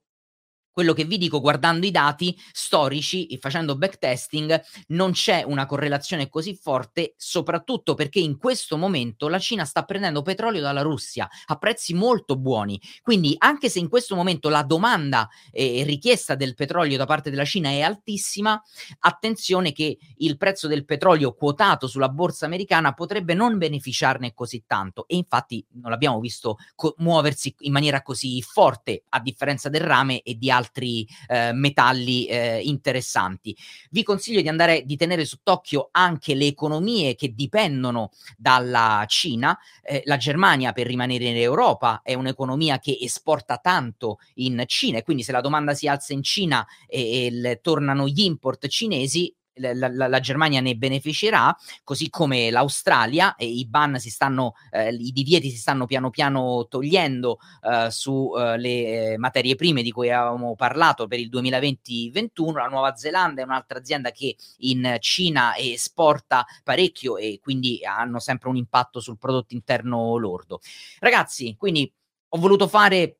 quello 0.73 0.93
che 0.93 1.05
vi 1.05 1.17
dico 1.17 1.39
guardando 1.39 1.85
i 1.85 1.91
dati 1.91 2.35
storici 2.51 3.27
e 3.27 3.37
facendo 3.37 3.77
backtesting 3.77 4.61
non 4.87 5.11
c'è 5.11 5.43
una 5.43 5.67
correlazione 5.67 6.27
così 6.29 6.55
forte 6.55 7.13
soprattutto 7.15 7.93
perché 7.93 8.19
in 8.19 8.37
questo 8.37 8.75
momento 8.75 9.27
la 9.27 9.37
Cina 9.37 9.65
sta 9.65 9.83
prendendo 9.83 10.23
petrolio 10.23 10.61
dalla 10.61 10.81
Russia 10.81 11.29
a 11.45 11.55
prezzi 11.57 11.93
molto 11.93 12.37
buoni. 12.37 12.81
Quindi 13.01 13.35
anche 13.37 13.69
se 13.69 13.77
in 13.79 13.87
questo 13.87 14.15
momento 14.15 14.49
la 14.49 14.63
domanda 14.63 15.29
e 15.51 15.83
richiesta 15.83 16.33
del 16.33 16.55
petrolio 16.55 16.97
da 16.97 17.05
parte 17.05 17.29
della 17.29 17.45
Cina 17.45 17.69
è 17.69 17.81
altissima 17.81 18.59
attenzione 18.99 19.71
che 19.73 19.97
il 20.17 20.37
prezzo 20.37 20.67
del 20.67 20.85
petrolio 20.85 21.33
quotato 21.33 21.87
sulla 21.87 22.09
borsa 22.09 22.47
americana 22.47 22.93
potrebbe 22.93 23.35
non 23.35 23.59
beneficiarne 23.59 24.33
così 24.33 24.63
tanto. 24.65 25.05
E 25.07 25.15
infatti 25.15 25.63
non 25.73 25.91
l'abbiamo 25.91 26.19
visto 26.19 26.57
co- 26.73 26.95
muoversi 26.97 27.53
in 27.59 27.71
maniera 27.71 28.01
così 28.01 28.41
forte 28.41 29.03
a 29.09 29.19
differenza 29.19 29.69
del 29.69 29.81
rame 29.81 30.21
e 30.21 30.35
di 30.35 30.49
altri 30.49 30.62
altri 30.63 31.07
eh, 31.27 31.51
metalli 31.51 32.25
eh, 32.25 32.61
interessanti. 32.63 33.55
Vi 33.91 34.03
consiglio 34.03 34.41
di 34.41 34.47
andare 34.47 34.83
di 34.85 34.95
tenere 34.95 35.25
sott'occhio 35.25 35.89
anche 35.91 36.33
le 36.33 36.47
economie 36.47 37.15
che 37.15 37.33
dipendono 37.33 38.11
dalla 38.37 39.03
Cina. 39.07 39.57
Eh, 39.81 40.01
la 40.05 40.17
Germania, 40.17 40.71
per 40.71 40.87
rimanere 40.87 41.25
in 41.25 41.37
Europa, 41.37 42.01
è 42.01 42.13
un'economia 42.13 42.79
che 42.79 42.97
esporta 42.99 43.57
tanto 43.57 44.19
in 44.35 44.63
Cina 44.67 44.99
e 44.99 45.03
quindi 45.03 45.23
se 45.23 45.33
la 45.33 45.41
domanda 45.41 45.73
si 45.73 45.87
alza 45.87 46.13
in 46.13 46.23
Cina 46.23 46.65
e, 46.87 47.25
e 47.43 47.59
tornano 47.61 48.07
gli 48.07 48.21
import 48.21 48.67
cinesi, 48.67 49.33
la, 49.55 49.73
la, 49.73 50.07
la, 50.07 50.19
Germania 50.19 50.61
ne 50.61 50.75
beneficerà, 50.75 51.55
così 51.83 52.09
come 52.09 52.49
l'Australia 52.49 53.35
e 53.35 53.45
i 53.45 53.65
ban 53.65 53.99
si 53.99 54.09
stanno, 54.09 54.53
eh, 54.71 54.93
i 54.93 55.11
divieti 55.11 55.49
si 55.49 55.57
stanno 55.57 55.85
piano 55.85 56.09
piano 56.09 56.67
togliendo 56.67 57.39
eh, 57.61 57.91
sulle 57.91 59.13
eh, 59.13 59.17
materie 59.17 59.55
prime 59.55 59.83
di 59.83 59.91
cui 59.91 60.11
avevamo 60.11 60.55
parlato 60.55 61.07
per 61.07 61.19
il 61.19 61.29
2020-21. 61.29 62.53
La 62.53 62.67
Nuova 62.67 62.95
Zelanda 62.95 63.41
è 63.41 63.45
un'altra 63.45 63.79
azienda 63.79 64.11
che 64.11 64.35
in 64.59 64.97
Cina 64.99 65.55
esporta 65.57 66.45
parecchio 66.63 67.17
e 67.17 67.39
quindi 67.41 67.83
hanno 67.85 68.19
sempre 68.19 68.49
un 68.49 68.55
impatto 68.55 68.99
sul 68.99 69.17
prodotto 69.17 69.53
interno 69.53 70.17
lordo. 70.17 70.59
Ragazzi, 70.99 71.55
quindi 71.57 71.91
ho 72.29 72.37
voluto 72.37 72.67
fare 72.67 73.17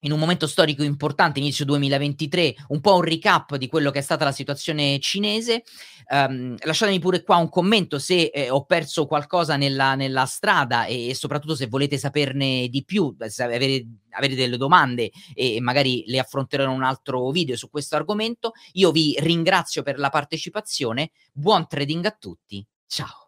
in 0.00 0.12
un 0.12 0.18
momento 0.18 0.46
storico 0.46 0.82
importante, 0.82 1.40
inizio 1.40 1.64
2023, 1.64 2.54
un 2.68 2.80
po' 2.80 2.96
un 2.96 3.02
recap 3.02 3.56
di 3.56 3.66
quello 3.68 3.90
che 3.90 3.98
è 3.98 4.02
stata 4.02 4.24
la 4.24 4.32
situazione 4.32 4.98
cinese. 5.00 5.64
Um, 6.10 6.56
lasciatemi 6.60 6.98
pure 7.00 7.22
qua 7.22 7.36
un 7.36 7.48
commento 7.48 7.98
se 7.98 8.30
eh, 8.32 8.48
ho 8.48 8.64
perso 8.64 9.06
qualcosa 9.06 9.56
nella, 9.56 9.94
nella 9.94 10.24
strada 10.24 10.86
e, 10.86 11.08
e, 11.08 11.14
soprattutto 11.14 11.54
se 11.54 11.66
volete 11.66 11.98
saperne 11.98 12.68
di 12.68 12.84
più, 12.84 13.14
se 13.26 13.42
avere, 13.42 13.86
avere 14.10 14.34
delle 14.34 14.56
domande 14.56 15.10
e, 15.34 15.56
e 15.56 15.60
magari 15.60 16.04
le 16.06 16.18
affronterò 16.18 16.64
in 16.64 16.70
un 16.70 16.82
altro 16.82 17.30
video 17.30 17.56
su 17.56 17.68
questo 17.68 17.96
argomento. 17.96 18.52
Io 18.72 18.90
vi 18.90 19.16
ringrazio 19.18 19.82
per 19.82 19.98
la 19.98 20.08
partecipazione, 20.10 21.10
buon 21.32 21.66
trading 21.66 22.04
a 22.06 22.16
tutti, 22.18 22.64
ciao! 22.86 23.27